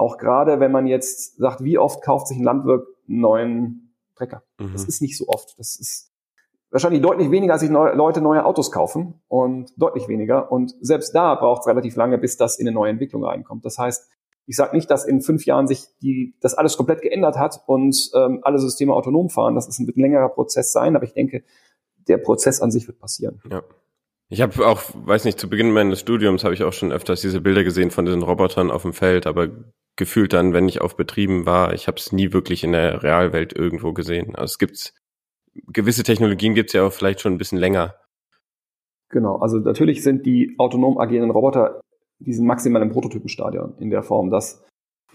[0.00, 4.42] Auch gerade, wenn man jetzt sagt, wie oft kauft sich ein Landwirt einen neuen Trecker?
[4.58, 4.72] Mhm.
[4.72, 5.58] Das ist nicht so oft.
[5.58, 6.10] Das ist
[6.70, 10.50] wahrscheinlich deutlich weniger, als sich neu, Leute neue Autos kaufen und deutlich weniger.
[10.50, 13.66] Und selbst da braucht es relativ lange, bis das in eine neue Entwicklung reinkommt.
[13.66, 14.08] Das heißt,
[14.46, 18.10] ich sage nicht, dass in fünf Jahren sich die, das alles komplett geändert hat und
[18.14, 19.54] ähm, alle Systeme autonom fahren.
[19.54, 21.44] Das ist ein, wird ein längerer Prozess sein, aber ich denke,
[22.08, 23.42] der Prozess an sich wird passieren.
[23.50, 23.62] Ja.
[24.30, 27.42] Ich habe auch, weiß nicht, zu Beginn meines Studiums habe ich auch schon öfters diese
[27.42, 29.50] Bilder gesehen von diesen Robotern auf dem Feld, aber
[30.00, 33.56] gefühlt dann, wenn ich auf Betrieben war, ich habe es nie wirklich in der Realwelt
[33.56, 34.34] irgendwo gesehen.
[34.34, 34.94] Also es gibt
[35.72, 37.94] gewisse Technologien gibt es ja auch vielleicht schon ein bisschen länger.
[39.10, 41.82] Genau, also natürlich sind die autonom agierenden Roboter,
[42.18, 44.64] die sind maximal im Prototypenstadion in der Form, dass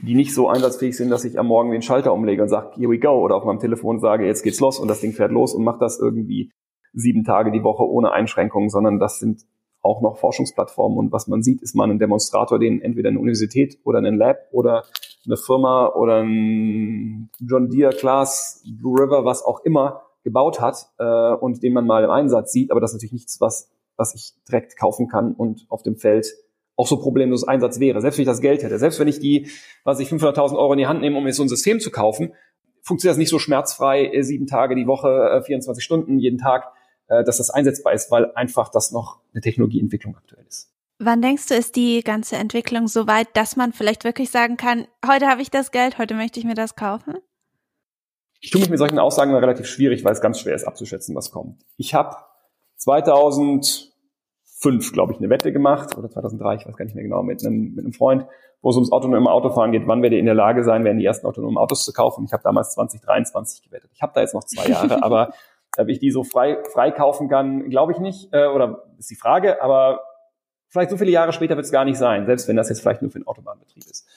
[0.02, 2.92] die nicht so einsatzfähig sind, dass ich am Morgen den Schalter umlege und sage, here
[2.92, 5.56] we go, oder auf meinem Telefon sage, jetzt geht's los und das Ding fährt los
[5.56, 6.52] und macht das irgendwie
[6.94, 9.46] sieben Tage die Woche ohne Einschränkungen, sondern das sind
[9.86, 10.98] auch noch Forschungsplattformen.
[10.98, 14.38] Und was man sieht, ist man ein Demonstrator, den entweder eine Universität oder ein Lab
[14.52, 14.84] oder
[15.26, 21.34] eine Firma oder ein John Deere, Class, Blue River, was auch immer gebaut hat äh,
[21.36, 24.34] und den man mal im Einsatz sieht, aber das ist natürlich nichts, was, was ich
[24.48, 26.28] direkt kaufen kann und auf dem Feld
[26.76, 28.80] auch so problemlos Einsatz wäre, selbst wenn ich das Geld hätte.
[28.80, 29.48] Selbst wenn ich die,
[29.84, 32.34] was ich 500.000 Euro in die Hand nehme, um jetzt so ein System zu kaufen,
[32.82, 36.66] funktioniert das nicht so schmerzfrei, äh, sieben Tage die Woche, äh, 24 Stunden jeden Tag,
[37.08, 40.72] äh, dass das einsetzbar ist, weil einfach das noch eine Technologieentwicklung aktuell ist.
[40.98, 44.88] Wann denkst du, ist die ganze Entwicklung so weit, dass man vielleicht wirklich sagen kann,
[45.06, 47.16] heute habe ich das Geld, heute möchte ich mir das kaufen?
[48.40, 51.16] Ich tue mich mit solchen Aussagen immer relativ schwierig, weil es ganz schwer ist abzuschätzen,
[51.16, 51.66] was kommt.
[51.78, 52.16] Ich habe
[52.78, 53.92] 2005,
[54.94, 57.76] glaube ich, eine Wette gemacht, oder 2003, ich weiß gar nicht mehr genau, mit einem,
[57.76, 58.26] mit einem Freund,
[58.62, 61.06] wo es ums autonome Autofahren geht, wann werdet ihr in der Lage sein, werden die
[61.06, 62.26] ersten autonomen Autos zu kaufen.
[62.26, 63.92] Ich habe damals 2023 gewettet.
[63.94, 65.34] Ich habe da jetzt noch zwei Jahre, aber
[65.78, 68.34] ob ich die so frei, frei kaufen kann, glaube ich nicht.
[68.34, 70.02] Äh, oder ist die Frage, aber
[70.70, 73.02] vielleicht so viele Jahre später wird es gar nicht sein, selbst wenn das jetzt vielleicht
[73.02, 74.08] nur für den Autobahnbetrieb ist.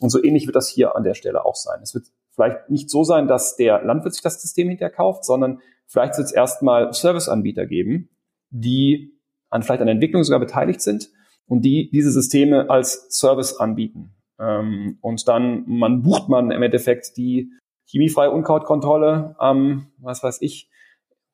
[0.00, 1.80] Und so ähnlich wird das hier an der Stelle auch sein.
[1.82, 5.60] Es wird vielleicht nicht so sein, dass der Landwirt sich das System hinterher kauft, sondern
[5.86, 8.08] vielleicht wird es erstmal Serviceanbieter geben,
[8.50, 9.12] die
[9.50, 11.10] an vielleicht an der Entwicklung sogar beteiligt sind
[11.46, 14.14] und die diese Systeme als Service anbieten.
[14.38, 17.52] Ähm, und dann man bucht man im Endeffekt die
[17.86, 20.68] chemiefreie Unkrautkontrolle am, was weiß ich,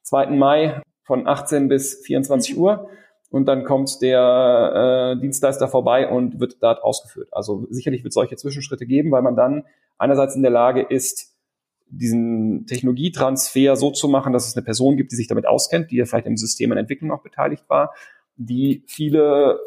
[0.05, 0.27] 2.
[0.31, 2.89] Mai von 18 bis 24 Uhr
[3.31, 7.29] und dann kommt der äh, Dienstleister vorbei und wird dort ausgeführt.
[7.33, 9.65] Also sicherlich wird es solche Zwischenschritte geben, weil man dann
[9.99, 11.35] einerseits in der Lage ist,
[11.89, 15.97] diesen Technologietransfer so zu machen, dass es eine Person gibt, die sich damit auskennt, die
[15.97, 17.95] ja vielleicht im System an Entwicklung auch beteiligt war,
[18.37, 19.61] die viele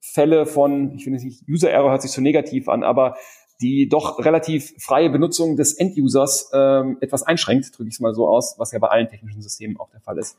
[0.00, 3.16] Fälle von, ich finde nicht, User Error hört sich so negativ an, aber
[3.60, 8.28] die doch relativ freie Benutzung des Endusers ähm, etwas einschränkt, drücke ich es mal so
[8.28, 10.38] aus, was ja bei allen technischen Systemen auch der Fall ist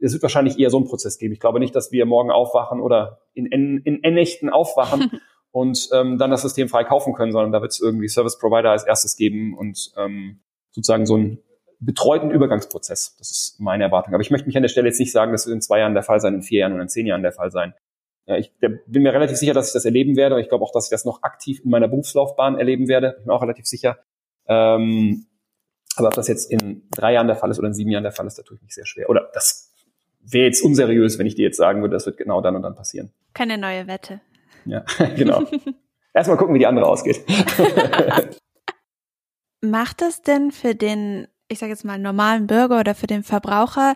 [0.00, 1.32] es wird wahrscheinlich eher so einen Prozess geben.
[1.32, 6.18] Ich glaube nicht, dass wir morgen aufwachen oder in, in, in Nächten aufwachen und ähm,
[6.18, 9.16] dann das System frei kaufen können, sondern da wird es irgendwie Service Provider als erstes
[9.16, 10.40] geben und ähm,
[10.70, 11.38] sozusagen so einen
[11.78, 13.16] betreuten Übergangsprozess.
[13.18, 14.14] Das ist meine Erwartung.
[14.14, 15.94] Aber ich möchte mich an der Stelle jetzt nicht sagen, das wird in zwei Jahren
[15.94, 17.74] der Fall sein, in vier Jahren oder in zehn Jahren der Fall sein.
[18.26, 20.34] Ja, ich bin mir relativ sicher, dass ich das erleben werde.
[20.34, 23.14] Und ich glaube auch, dass ich das noch aktiv in meiner Berufslaufbahn erleben werde.
[23.18, 23.98] Ich bin auch relativ sicher.
[24.48, 25.26] Ähm,
[25.96, 28.12] aber ob das jetzt in drei Jahren der Fall ist oder in sieben Jahren der
[28.12, 29.08] Fall ist, da tue ich mich sehr schwer.
[29.08, 29.72] Oder das
[30.20, 32.74] wäre jetzt unseriös, wenn ich dir jetzt sagen würde, das wird genau dann und dann
[32.74, 33.12] passieren.
[33.32, 34.20] Keine neue Wette.
[34.64, 34.84] Ja,
[35.16, 35.44] genau.
[36.12, 37.24] Erstmal gucken, wie die andere ausgeht.
[39.60, 43.94] Macht es denn für den, ich sage jetzt mal, normalen Bürger oder für den Verbraucher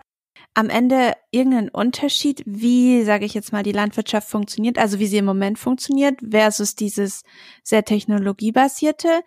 [0.54, 5.18] am Ende irgendeinen Unterschied, wie, sage ich jetzt mal, die Landwirtschaft funktioniert, also wie sie
[5.18, 7.22] im Moment funktioniert, versus dieses
[7.62, 9.22] sehr technologiebasierte?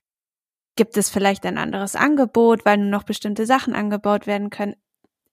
[0.76, 4.76] Gibt es vielleicht ein anderes Angebot, weil nur noch bestimmte Sachen angebaut werden können?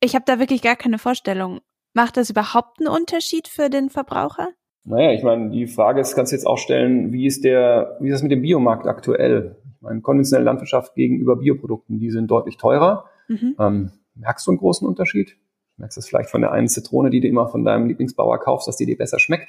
[0.01, 1.61] Ich habe da wirklich gar keine Vorstellung.
[1.93, 4.49] Macht das überhaupt einen Unterschied für den Verbraucher?
[4.85, 8.09] Naja, ich meine, die Frage ist, kannst du jetzt auch stellen, wie ist der, wie
[8.09, 9.57] ist das mit dem Biomarkt aktuell?
[9.77, 13.07] Ich meine, konventionelle Landwirtschaft gegenüber Bioprodukten, die sind deutlich teurer.
[13.29, 13.57] Mhm.
[13.59, 15.37] Ähm, merkst du einen großen Unterschied?
[15.81, 18.77] Merkst es vielleicht von der einen Zitrone, die du immer von deinem Lieblingsbauer kaufst, dass
[18.77, 19.49] die dir besser schmeckt?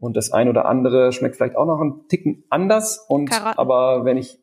[0.00, 3.04] Und das ein oder andere schmeckt vielleicht auch noch einen Ticken anders.
[3.08, 3.58] Und Karotten.
[3.58, 4.38] aber wenn ich,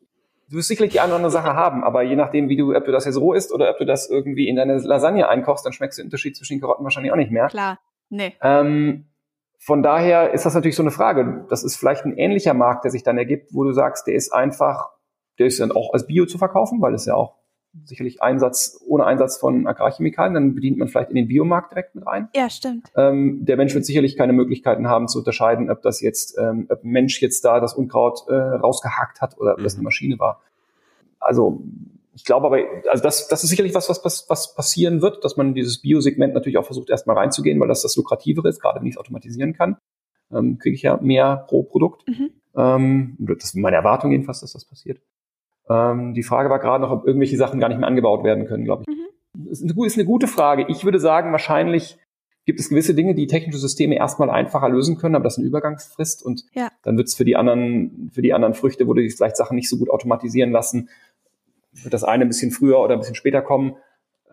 [0.50, 2.86] du wirst sicherlich die eine oder andere Sache haben, aber je nachdem, wie du, ob
[2.86, 5.74] du das jetzt roh isst oder ob du das irgendwie in deine Lasagne einkochst, dann
[5.74, 7.48] schmeckst du den Unterschied zwischen den Karotten wahrscheinlich auch nicht mehr.
[7.48, 8.34] Klar, nee.
[8.42, 9.06] Ähm,
[9.58, 11.46] von daher ist das natürlich so eine Frage.
[11.50, 14.32] Das ist vielleicht ein ähnlicher Markt, der sich dann ergibt, wo du sagst, der ist
[14.32, 14.92] einfach,
[15.40, 17.34] der ist dann auch als Bio zu verkaufen, weil es ja auch
[17.84, 22.06] sicherlich Einsatz, ohne Einsatz von Agrarchemikalien, dann bedient man vielleicht in den Biomarkt direkt mit
[22.06, 22.30] rein.
[22.36, 22.92] Ja, stimmt.
[22.96, 26.84] Ähm, der Mensch wird sicherlich keine Möglichkeiten haben zu unterscheiden, ob das jetzt, ähm, ob
[26.84, 29.64] ein Mensch jetzt da das Unkraut äh, rausgehakt hat oder ob mhm.
[29.64, 30.42] das eine Maschine war.
[31.20, 31.62] Also
[32.16, 32.60] ich glaube aber,
[32.90, 36.58] also das, das ist sicherlich was, was, was passieren wird, dass man dieses Biosegment natürlich
[36.58, 39.78] auch versucht, erstmal reinzugehen, weil das das Lukrativere ist, gerade wenn ich es automatisieren kann,
[40.32, 42.08] ähm, kriege ich ja mehr pro Produkt.
[42.08, 42.30] Mhm.
[42.56, 45.00] Ähm, das ist meine Erwartung jedenfalls, dass das passiert.
[45.70, 48.66] Ähm, die Frage war gerade noch, ob irgendwelche Sachen gar nicht mehr angebaut werden können,
[48.66, 48.96] glaube ich.
[48.96, 49.48] Mhm.
[49.50, 50.66] Ist, eine, ist eine gute Frage.
[50.68, 51.98] Ich würde sagen, wahrscheinlich
[52.46, 55.48] gibt es gewisse Dinge, die technische Systeme erstmal einfacher lösen können, aber das ist eine
[55.48, 56.70] Übergangsfrist und ja.
[56.84, 59.68] dann wird es für die anderen, für die anderen Früchte, wo du vielleicht Sachen nicht
[59.68, 60.90] so gut automatisieren lassen,
[61.74, 63.76] wird das eine ein bisschen früher oder ein bisschen später kommen.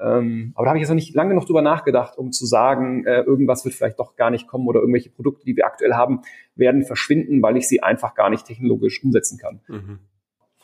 [0.01, 3.05] Ähm, aber da habe ich jetzt noch nicht lange noch drüber nachgedacht, um zu sagen,
[3.07, 6.23] äh, irgendwas wird vielleicht doch gar nicht kommen oder irgendwelche Produkte, die wir aktuell haben,
[6.55, 9.61] werden verschwinden, weil ich sie einfach gar nicht technologisch umsetzen kann.
[9.69, 9.99] Mhm.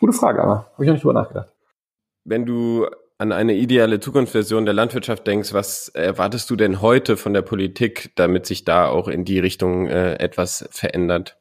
[0.01, 1.53] Gute Frage, aber habe ich noch nicht drüber nachgedacht.
[2.24, 2.86] Wenn du
[3.18, 8.12] an eine ideale Zukunftsversion der Landwirtschaft denkst, was erwartest du denn heute von der Politik,
[8.14, 11.36] damit sich da auch in die Richtung äh, etwas verändert?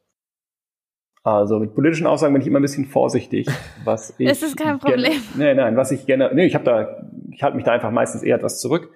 [1.24, 3.48] Also mit politischen Aussagen bin ich immer ein bisschen vorsichtig,
[3.84, 4.28] was ich.
[4.28, 5.22] Das ist kein Problem.
[5.36, 8.24] Nein, nein, was ich gerne, nee, ich habe da, ich halte mich da einfach meistens
[8.24, 8.96] eher etwas zurück.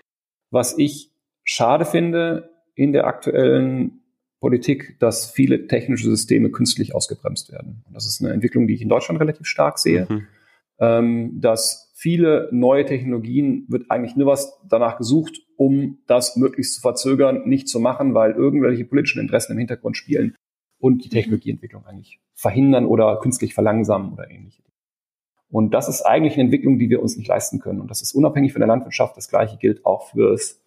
[0.50, 1.12] Was ich
[1.44, 4.01] schade finde in der aktuellen
[4.42, 7.84] Politik, dass viele technische Systeme künstlich ausgebremst werden.
[7.88, 10.28] Und das ist eine Entwicklung, die ich in Deutschland relativ stark sehe, mhm.
[10.80, 16.82] ähm, dass viele neue Technologien wird eigentlich nur was danach gesucht, um das möglichst zu
[16.82, 20.36] verzögern, nicht zu machen, weil irgendwelche politischen Interessen im Hintergrund spielen
[20.80, 21.14] und die mhm.
[21.14, 24.64] Technologieentwicklung eigentlich verhindern oder künstlich verlangsamen oder ähnliche.
[25.52, 27.80] Und das ist eigentlich eine Entwicklung, die wir uns nicht leisten können.
[27.80, 29.16] Und das ist unabhängig von der Landwirtschaft.
[29.18, 30.60] Das Gleiche gilt auch fürs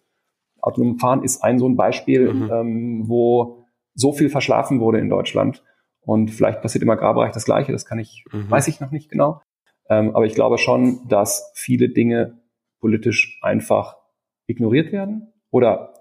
[0.61, 2.49] autonome Fahren ist ein so ein Beispiel, mhm.
[2.51, 3.64] ähm, wo
[3.95, 5.63] so viel verschlafen wurde in Deutschland.
[6.01, 8.49] Und vielleicht passiert im Agrarbereich das Gleiche, das kann ich, mhm.
[8.49, 9.41] weiß ich noch nicht genau.
[9.89, 12.39] Ähm, aber ich glaube schon, dass viele Dinge
[12.79, 13.97] politisch einfach
[14.47, 15.93] ignoriert werden oder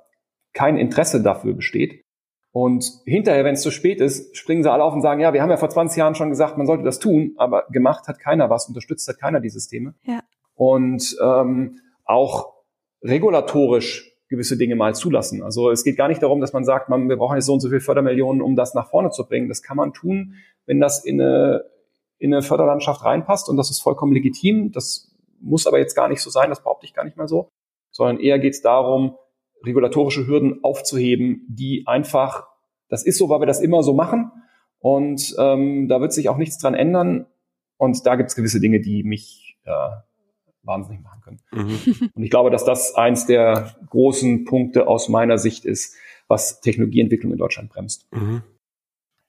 [0.52, 2.04] kein Interesse dafür besteht.
[2.52, 5.42] Und hinterher, wenn es zu spät ist, springen sie alle auf und sagen, ja, wir
[5.42, 8.48] haben ja vor 20 Jahren schon gesagt, man sollte das tun, aber gemacht hat keiner
[8.48, 9.94] was, unterstützt hat keiner die Systeme.
[10.04, 10.20] Ja.
[10.54, 12.52] Und ähm, auch
[13.02, 15.42] regulatorisch gewisse Dinge mal zulassen.
[15.42, 17.60] Also es geht gar nicht darum, dass man sagt, man, wir brauchen jetzt so und
[17.60, 19.48] so viel Fördermillionen, um das nach vorne zu bringen.
[19.48, 20.34] Das kann man tun,
[20.66, 21.64] wenn das in eine,
[22.18, 24.72] in eine Förderlandschaft reinpasst und das ist vollkommen legitim.
[24.72, 27.48] Das muss aber jetzt gar nicht so sein, das behaupte ich gar nicht mal so,
[27.90, 29.16] sondern eher geht es darum,
[29.64, 32.48] regulatorische Hürden aufzuheben, die einfach,
[32.88, 34.30] das ist so, weil wir das immer so machen
[34.78, 37.26] und ähm, da wird sich auch nichts dran ändern
[37.76, 39.70] und da gibt es gewisse Dinge, die mich äh,
[40.66, 41.40] wahnsinnig machen können.
[41.52, 42.10] Mhm.
[42.14, 45.94] Und ich glaube, dass das eins der großen Punkte aus meiner Sicht ist,
[46.28, 48.06] was Technologieentwicklung in Deutschland bremst.
[48.12, 48.42] Mhm.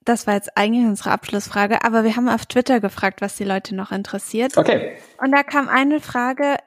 [0.04, 3.76] Das war jetzt eigentlich unsere Abschlussfrage, aber wir haben auf Twitter gefragt, was die Leute
[3.76, 4.56] noch interessiert.
[4.56, 4.98] Okay.
[5.20, 6.58] Und da kam eine Frage,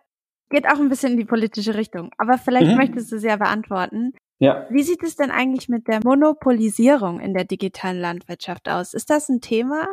[0.50, 2.76] geht auch ein bisschen in die politische Richtung, aber vielleicht mhm.
[2.76, 4.12] möchtest du sie ja beantworten.
[4.40, 4.66] Ja.
[4.70, 8.94] Wie sieht es denn eigentlich mit der Monopolisierung in der digitalen Landwirtschaft aus?
[8.94, 9.86] Ist das ein Thema,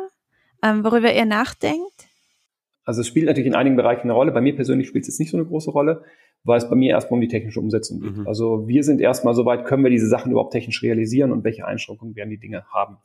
[0.62, 2.08] ähm, worüber ihr nachdenkt?
[2.86, 4.32] Also es spielt natürlich in einigen Bereichen eine Rolle.
[4.32, 6.04] Bei mir persönlich spielt es jetzt nicht so eine große Rolle,
[6.44, 8.16] weil es bei mir erstmal um die technische Umsetzung geht.
[8.16, 8.26] Mhm.
[8.26, 11.66] Also wir sind erstmal so weit, können wir diese Sachen überhaupt technisch realisieren und welche
[11.66, 12.98] Einschränkungen werden die Dinge haben.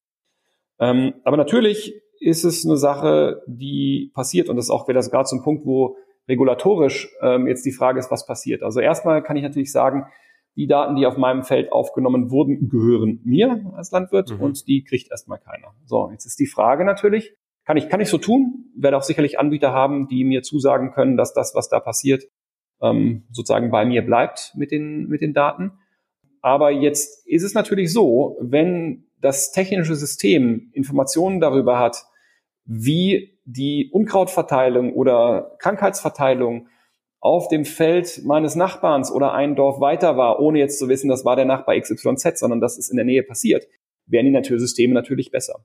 [0.79, 5.25] Ähm, aber natürlich ist es eine Sache, die passiert und das ist auch wieder gerade
[5.25, 5.97] zum Punkt, wo
[6.29, 8.61] regulatorisch ähm, jetzt die Frage ist, was passiert.
[8.61, 10.05] Also erstmal kann ich natürlich sagen,
[10.55, 14.41] die Daten, die auf meinem Feld aufgenommen wurden, gehören mir als Landwirt mhm.
[14.41, 15.73] und die kriegt erstmal keiner.
[15.85, 17.35] So, jetzt ist die Frage natürlich,
[17.71, 21.15] kann ich, kann ich so tun, werde auch sicherlich Anbieter haben, die mir zusagen können,
[21.15, 22.25] dass das, was da passiert,
[22.81, 25.71] ähm, sozusagen bei mir bleibt mit den, mit den Daten.
[26.41, 32.03] Aber jetzt ist es natürlich so, wenn das technische System Informationen darüber hat,
[32.65, 36.67] wie die Unkrautverteilung oder Krankheitsverteilung
[37.21, 41.23] auf dem Feld meines Nachbarns oder ein Dorf weiter war, ohne jetzt zu wissen, das
[41.23, 43.65] war der Nachbar XYZ, sondern das ist in der Nähe passiert,
[44.07, 45.63] werden die Natursysteme natürlich besser.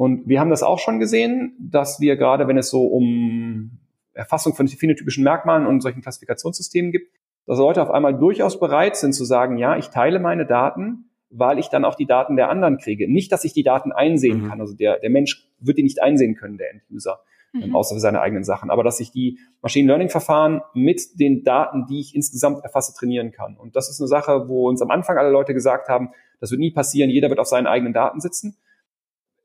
[0.00, 3.78] Und wir haben das auch schon gesehen, dass wir gerade, wenn es so um
[4.14, 7.12] Erfassung von phänotypischen Merkmalen und solchen Klassifikationssystemen gibt,
[7.46, 11.58] dass Leute auf einmal durchaus bereit sind zu sagen, ja, ich teile meine Daten weil
[11.58, 13.10] ich dann auch die Daten der anderen kriege.
[13.10, 14.48] Nicht, dass ich die Daten einsehen mhm.
[14.48, 14.60] kann.
[14.60, 17.20] Also der, der Mensch wird die nicht einsehen können, der End-User,
[17.54, 17.76] ähm, mhm.
[17.76, 18.70] außer für seine eigenen Sachen.
[18.70, 23.56] Aber dass ich die Machine Learning-Verfahren mit den Daten, die ich insgesamt erfasse, trainieren kann.
[23.56, 26.60] Und das ist eine Sache, wo uns am Anfang alle Leute gesagt haben, das wird
[26.60, 28.56] nie passieren, jeder wird auf seinen eigenen Daten sitzen.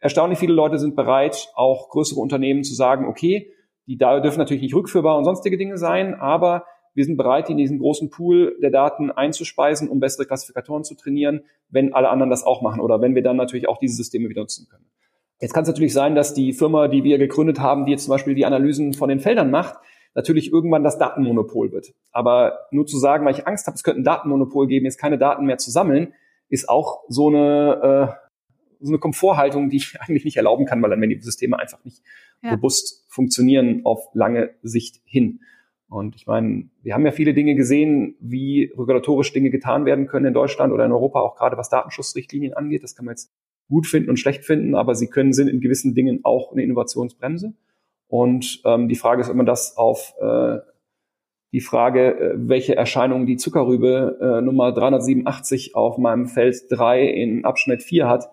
[0.05, 3.51] Erstaunlich viele Leute sind bereit, auch größere Unternehmen zu sagen, okay,
[3.87, 7.57] die da dürfen natürlich nicht rückführbar und sonstige Dinge sein, aber wir sind bereit, in
[7.57, 12.43] diesen großen Pool der Daten einzuspeisen, um bessere Klassifikatoren zu trainieren, wenn alle anderen das
[12.43, 14.85] auch machen oder wenn wir dann natürlich auch diese Systeme wieder nutzen können.
[15.41, 18.11] Jetzt kann es natürlich sein, dass die Firma, die wir gegründet haben, die jetzt zum
[18.11, 19.73] Beispiel die Analysen von den Feldern macht,
[20.13, 21.95] natürlich irgendwann das Datenmonopol wird.
[22.11, 25.17] Aber nur zu sagen, weil ich Angst habe, es könnte ein Datenmonopol geben, jetzt keine
[25.17, 26.13] Daten mehr zu sammeln,
[26.47, 28.24] ist auch so eine, äh,
[28.79, 31.83] so eine Komforthaltung, die ich eigentlich nicht erlauben kann, weil dann werden die Systeme einfach
[31.83, 32.01] nicht
[32.41, 32.51] ja.
[32.51, 35.41] robust funktionieren auf lange Sicht hin.
[35.87, 40.25] Und ich meine, wir haben ja viele Dinge gesehen, wie regulatorisch Dinge getan werden können
[40.25, 42.83] in Deutschland oder in Europa, auch gerade was Datenschutzrichtlinien angeht.
[42.83, 43.31] Das kann man jetzt
[43.69, 47.53] gut finden und schlecht finden, aber sie können sind in gewissen Dingen auch eine Innovationsbremse.
[48.07, 50.57] Und ähm, die Frage ist, ob man das auf äh,
[51.51, 57.45] die Frage, äh, welche Erscheinung die Zuckerrübe äh, Nummer 387 auf meinem Feld 3 in
[57.45, 58.29] Abschnitt 4 hat,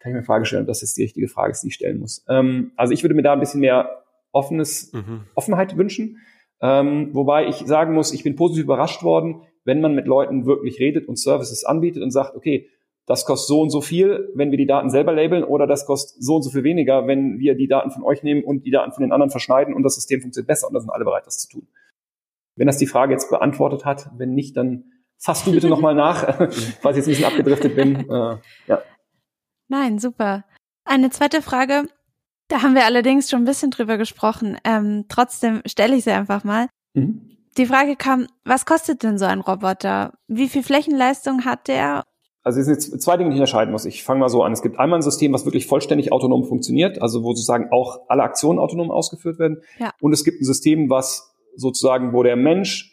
[0.00, 2.00] kann ich mir Frage stellen, ob das jetzt die richtige Frage ist, die ich stellen
[2.00, 2.24] muss.
[2.28, 5.24] Ähm, also ich würde mir da ein bisschen mehr offenes, mhm.
[5.34, 6.18] Offenheit wünschen.
[6.62, 10.80] Ähm, wobei ich sagen muss, ich bin positiv überrascht worden, wenn man mit Leuten wirklich
[10.80, 12.68] redet und Services anbietet und sagt, okay,
[13.06, 16.22] das kostet so und so viel, wenn wir die Daten selber labeln, oder das kostet
[16.22, 18.92] so und so viel weniger, wenn wir die Daten von euch nehmen und die Daten
[18.92, 21.38] von den anderen verschneiden und das System funktioniert besser und da sind alle bereit, das
[21.38, 21.66] zu tun.
[22.56, 24.84] Wenn das die Frage jetzt beantwortet hat, wenn nicht, dann
[25.18, 26.24] fasst du bitte nochmal nach,
[26.82, 28.08] falls ich jetzt ein bisschen abgedriftet bin.
[28.08, 28.36] Äh,
[28.68, 28.82] ja.
[29.70, 30.44] Nein, super.
[30.84, 31.84] Eine zweite Frage,
[32.48, 34.58] da haben wir allerdings schon ein bisschen drüber gesprochen.
[34.64, 36.66] Ähm, trotzdem stelle ich sie einfach mal.
[36.94, 37.38] Mhm.
[37.56, 40.14] Die Frage kam, was kostet denn so ein Roboter?
[40.26, 42.02] Wie viel Flächenleistung hat der?
[42.42, 43.84] Also es sind zwei Dinge, die ich unterscheiden muss.
[43.84, 44.52] Ich fange mal so an.
[44.52, 48.24] Es gibt einmal ein System, was wirklich vollständig autonom funktioniert, also wo sozusagen auch alle
[48.24, 49.62] Aktionen autonom ausgeführt werden.
[49.78, 49.92] Ja.
[50.00, 52.89] Und es gibt ein System, was sozusagen, wo der Mensch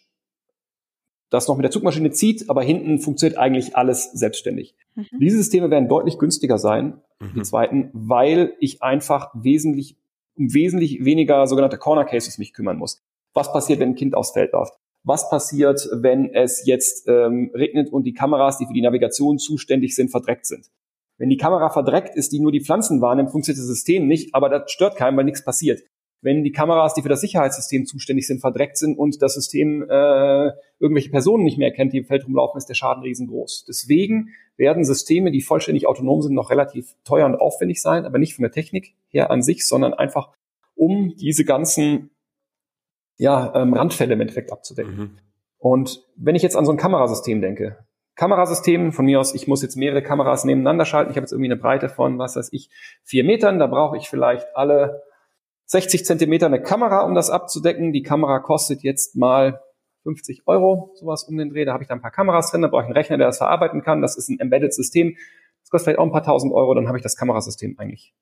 [1.29, 4.75] das noch mit der Zugmaschine zieht, aber hinten funktioniert eigentlich alles selbstständig.
[4.95, 5.05] Mhm.
[5.19, 7.33] Diese Systeme werden deutlich günstiger sein, mhm.
[7.35, 9.97] die zweiten, weil ich einfach wesentlich,
[10.37, 13.01] um wesentlich weniger sogenannte Corner Cases mich kümmern muss.
[13.33, 14.73] Was passiert, wenn ein Kind aufs Feld läuft?
[15.03, 19.95] Was passiert, wenn es jetzt ähm, regnet und die Kameras, die für die Navigation zuständig
[19.95, 20.67] sind, verdreckt sind?
[21.17, 24.49] Wenn die Kamera verdreckt ist, die nur die Pflanzen wahrnimmt, funktioniert das System nicht, aber
[24.49, 25.81] das stört keinen, weil nichts passiert
[26.27, 30.51] wenn die Kameras, die für das Sicherheitssystem zuständig sind, verdreckt sind und das System äh,
[30.77, 33.63] irgendwelche Personen nicht mehr erkennt, die im Feld rumlaufen, ist der Schaden riesengroß.
[33.65, 38.35] Deswegen werden Systeme, die vollständig autonom sind, noch relativ teuer und aufwendig sein, aber nicht
[38.35, 40.33] von der Technik her an sich, sondern einfach
[40.75, 42.09] um diese ganzen
[43.15, 44.97] ja, ähm, Randfälle im Endeffekt abzudecken.
[44.97, 45.17] Mhm.
[45.59, 47.77] Und wenn ich jetzt an so ein Kamerasystem denke,
[48.15, 51.51] Kamerasystem, von mir aus, ich muss jetzt mehrere Kameras nebeneinander schalten, ich habe jetzt irgendwie
[51.51, 52.69] eine Breite von, was weiß ich,
[53.03, 55.03] vier Metern, da brauche ich vielleicht alle
[55.67, 57.93] 60 Zentimeter eine Kamera, um das abzudecken.
[57.93, 59.61] Die Kamera kostet jetzt mal
[60.03, 61.65] 50 Euro, sowas um den Dreh.
[61.65, 63.37] Da habe ich da ein paar Kameras drin, da brauche ich einen Rechner, der das
[63.37, 64.01] verarbeiten kann.
[64.01, 65.15] Das ist ein Embedded-System.
[65.61, 68.13] Das kostet vielleicht auch ein paar tausend Euro, dann habe ich das Kamerasystem eigentlich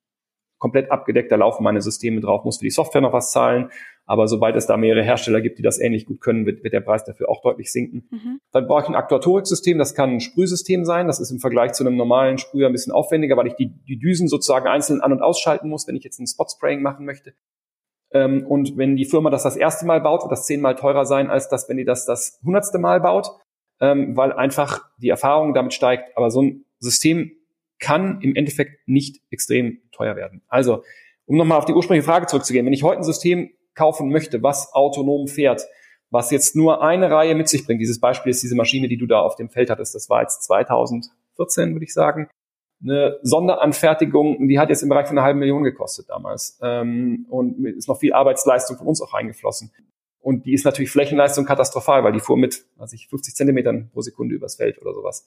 [0.58, 1.30] komplett abgedeckt.
[1.30, 3.70] Da laufen meine Systeme drauf, muss für die Software noch was zahlen.
[4.06, 6.80] Aber sobald es da mehrere Hersteller gibt, die das ähnlich gut können, wird, wird der
[6.80, 8.08] Preis dafür auch deutlich sinken.
[8.10, 8.38] Mhm.
[8.52, 11.08] Dann brauche ich ein Aktuatoriksystem, das kann ein Sprühsystem sein.
[11.08, 13.98] Das ist im Vergleich zu einem normalen Sprüher ein bisschen aufwendiger, weil ich die, die
[13.98, 17.34] Düsen sozusagen einzeln an- und ausschalten muss, wenn ich jetzt ein Spot-Spraying machen möchte.
[18.12, 21.28] Ähm, und wenn die Firma das das erste Mal baut, wird das zehnmal teurer sein,
[21.28, 23.28] als das, wenn die das das hundertste Mal baut,
[23.80, 26.16] ähm, weil einfach die Erfahrung damit steigt.
[26.16, 27.32] Aber so ein System
[27.78, 30.42] kann im Endeffekt nicht extrem teuer werden.
[30.48, 30.82] Also,
[31.26, 34.72] um nochmal auf die ursprüngliche Frage zurückzugehen, wenn ich heute ein System kaufen möchte, was
[34.72, 35.66] autonom fährt,
[36.10, 37.80] was jetzt nur eine Reihe mit sich bringt.
[37.80, 39.94] Dieses Beispiel ist diese Maschine, die du da auf dem Feld hattest.
[39.94, 42.28] Das war jetzt 2014, würde ich sagen.
[42.82, 46.58] Eine Sonderanfertigung, die hat jetzt im Bereich von einer halben Million gekostet damals.
[46.62, 49.72] Ähm, und ist noch viel Arbeitsleistung von uns auch reingeflossen.
[50.20, 54.00] Und die ist natürlich Flächenleistung katastrophal, weil die fuhr mit, weiß ich, 50 Zentimetern pro
[54.00, 55.26] Sekunde übers Feld oder sowas.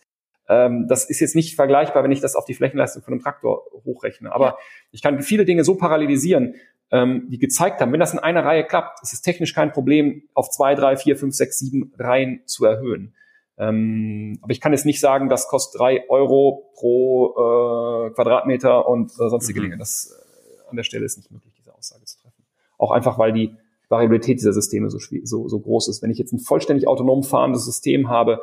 [0.50, 3.64] Ähm, das ist jetzt nicht vergleichbar, wenn ich das auf die Flächenleistung von einem Traktor
[3.86, 4.34] hochrechne.
[4.34, 4.58] Aber
[4.91, 6.56] ich kann viele Dinge so parallelisieren,
[6.91, 10.24] ähm, die gezeigt haben, wenn das in einer Reihe klappt, ist es technisch kein Problem,
[10.34, 13.14] auf zwei, drei, vier, fünf, sechs, sieben Reihen zu erhöhen.
[13.60, 19.12] Ähm, aber ich kann jetzt nicht sagen, das kostet drei Euro pro äh, Quadratmeter und
[19.12, 19.64] äh, sonstige mhm.
[19.66, 19.78] Dinge.
[19.78, 22.43] Das äh, an der Stelle ist nicht möglich, diese Aussage zu treffen.
[22.78, 23.56] Auch einfach, weil die
[23.89, 26.02] Variabilität dieser Systeme so, so, so groß ist.
[26.02, 28.41] Wenn ich jetzt ein vollständig autonom fahrendes System habe,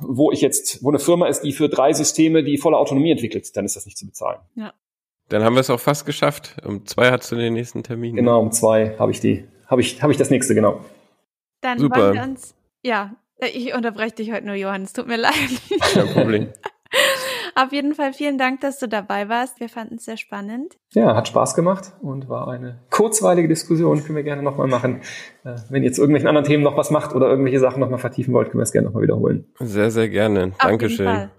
[0.00, 3.56] wo ich jetzt, wo eine Firma ist, die für drei Systeme die volle Autonomie entwickelt,
[3.56, 4.40] dann ist das nicht zu bezahlen.
[4.54, 4.72] Ja.
[5.28, 6.56] Dann haben wir es auch fast geschafft.
[6.64, 8.16] Um zwei hast du den nächsten Termin.
[8.16, 10.80] Genau, um zwei habe ich die, habe ich, habe ich das nächste, genau.
[11.60, 12.00] Dann Super.
[12.00, 15.34] wollen wir uns, ja, ich unterbreche dich heute nur, Johannes, tut mir leid.
[15.92, 16.48] Kein Problem.
[17.60, 19.58] Auf jeden Fall vielen Dank, dass du dabei warst.
[19.58, 20.76] Wir fanden es sehr spannend.
[20.92, 24.04] Ja, hat Spaß gemacht und war eine kurzweilige Diskussion.
[24.04, 25.00] Können wir gerne nochmal machen.
[25.44, 28.32] Äh, wenn ihr jetzt irgendwelchen anderen Themen noch was macht oder irgendwelche Sachen nochmal vertiefen
[28.32, 29.46] wollt, können wir es gerne nochmal wiederholen.
[29.58, 30.52] Sehr, sehr gerne.
[30.52, 31.30] Auf Dankeschön.